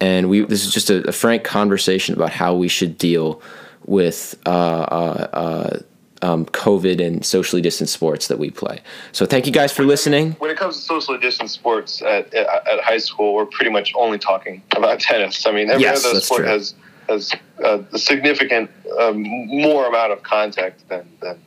and 0.00 0.28
we 0.28 0.44
this 0.44 0.66
is 0.66 0.72
just 0.72 0.90
a, 0.90 1.08
a, 1.08 1.12
frank 1.12 1.44
conversation 1.44 2.14
about 2.14 2.30
how 2.30 2.54
we 2.54 2.68
should 2.68 2.98
deal 2.98 3.40
with 3.86 4.40
uh, 4.46 4.50
uh, 4.50 5.28
uh 5.32 5.78
um, 6.22 6.46
COVID 6.46 7.04
and 7.04 7.24
socially 7.24 7.60
distanced 7.60 7.92
sports 7.92 8.28
that 8.28 8.38
we 8.38 8.50
play. 8.50 8.80
So 9.10 9.26
thank 9.26 9.46
you 9.46 9.52
guys 9.52 9.72
for 9.72 9.82
listening. 9.82 10.32
When 10.34 10.50
it 10.50 10.56
comes 10.56 10.76
to 10.76 10.82
socially 10.82 11.18
distanced 11.18 11.54
sports 11.54 12.00
at, 12.00 12.32
at, 12.32 12.68
at 12.68 12.80
high 12.80 12.98
school, 12.98 13.34
we're 13.34 13.44
pretty 13.44 13.72
much 13.72 13.92
only 13.96 14.18
talking 14.18 14.62
about 14.76 15.00
tennis. 15.10 15.44
I 15.46 15.52
mean, 15.52 15.68
every 15.68 15.82
yes, 15.82 16.04
other 16.06 16.20
sport 16.20 16.42
true. 16.42 16.48
has 16.48 16.74
has 17.08 17.34
uh, 17.62 17.82
a 17.92 17.98
significant 17.98 18.70
um, 19.00 19.22
more 19.22 19.86
amount 19.86 20.12
of 20.12 20.22
contact 20.22 20.88
than 20.88 21.08
than 21.20 21.40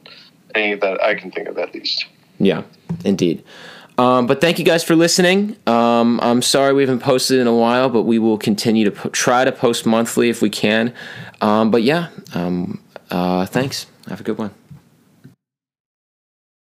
any 0.53 0.75
that 0.75 1.01
I 1.01 1.15
can 1.15 1.31
think 1.31 1.47
of 1.47 1.57
at 1.57 1.73
least. 1.73 2.05
Yeah, 2.37 2.63
indeed. 3.05 3.43
Um, 3.97 4.27
but 4.27 4.41
thank 4.41 4.59
you 4.59 4.65
guys 4.65 4.83
for 4.83 4.95
listening. 4.95 5.55
Um, 5.67 6.19
I'm 6.21 6.41
sorry 6.41 6.73
we 6.73 6.81
haven't 6.83 6.99
posted 6.99 7.39
in 7.39 7.47
a 7.47 7.55
while, 7.55 7.89
but 7.89 8.03
we 8.03 8.19
will 8.19 8.37
continue 8.37 8.83
to 8.83 8.91
po- 8.91 9.09
try 9.09 9.45
to 9.45 9.53
post 9.53 9.85
monthly 9.85 10.29
if 10.29 10.41
we 10.41 10.49
can. 10.49 10.93
Um, 11.41 11.71
but 11.71 11.83
yeah, 11.83 12.09
um, 12.33 12.81
uh, 13.11 13.45
thanks. 13.45 13.87
Have 14.07 14.19
a 14.19 14.23
good 14.23 14.37
one. 14.37 14.51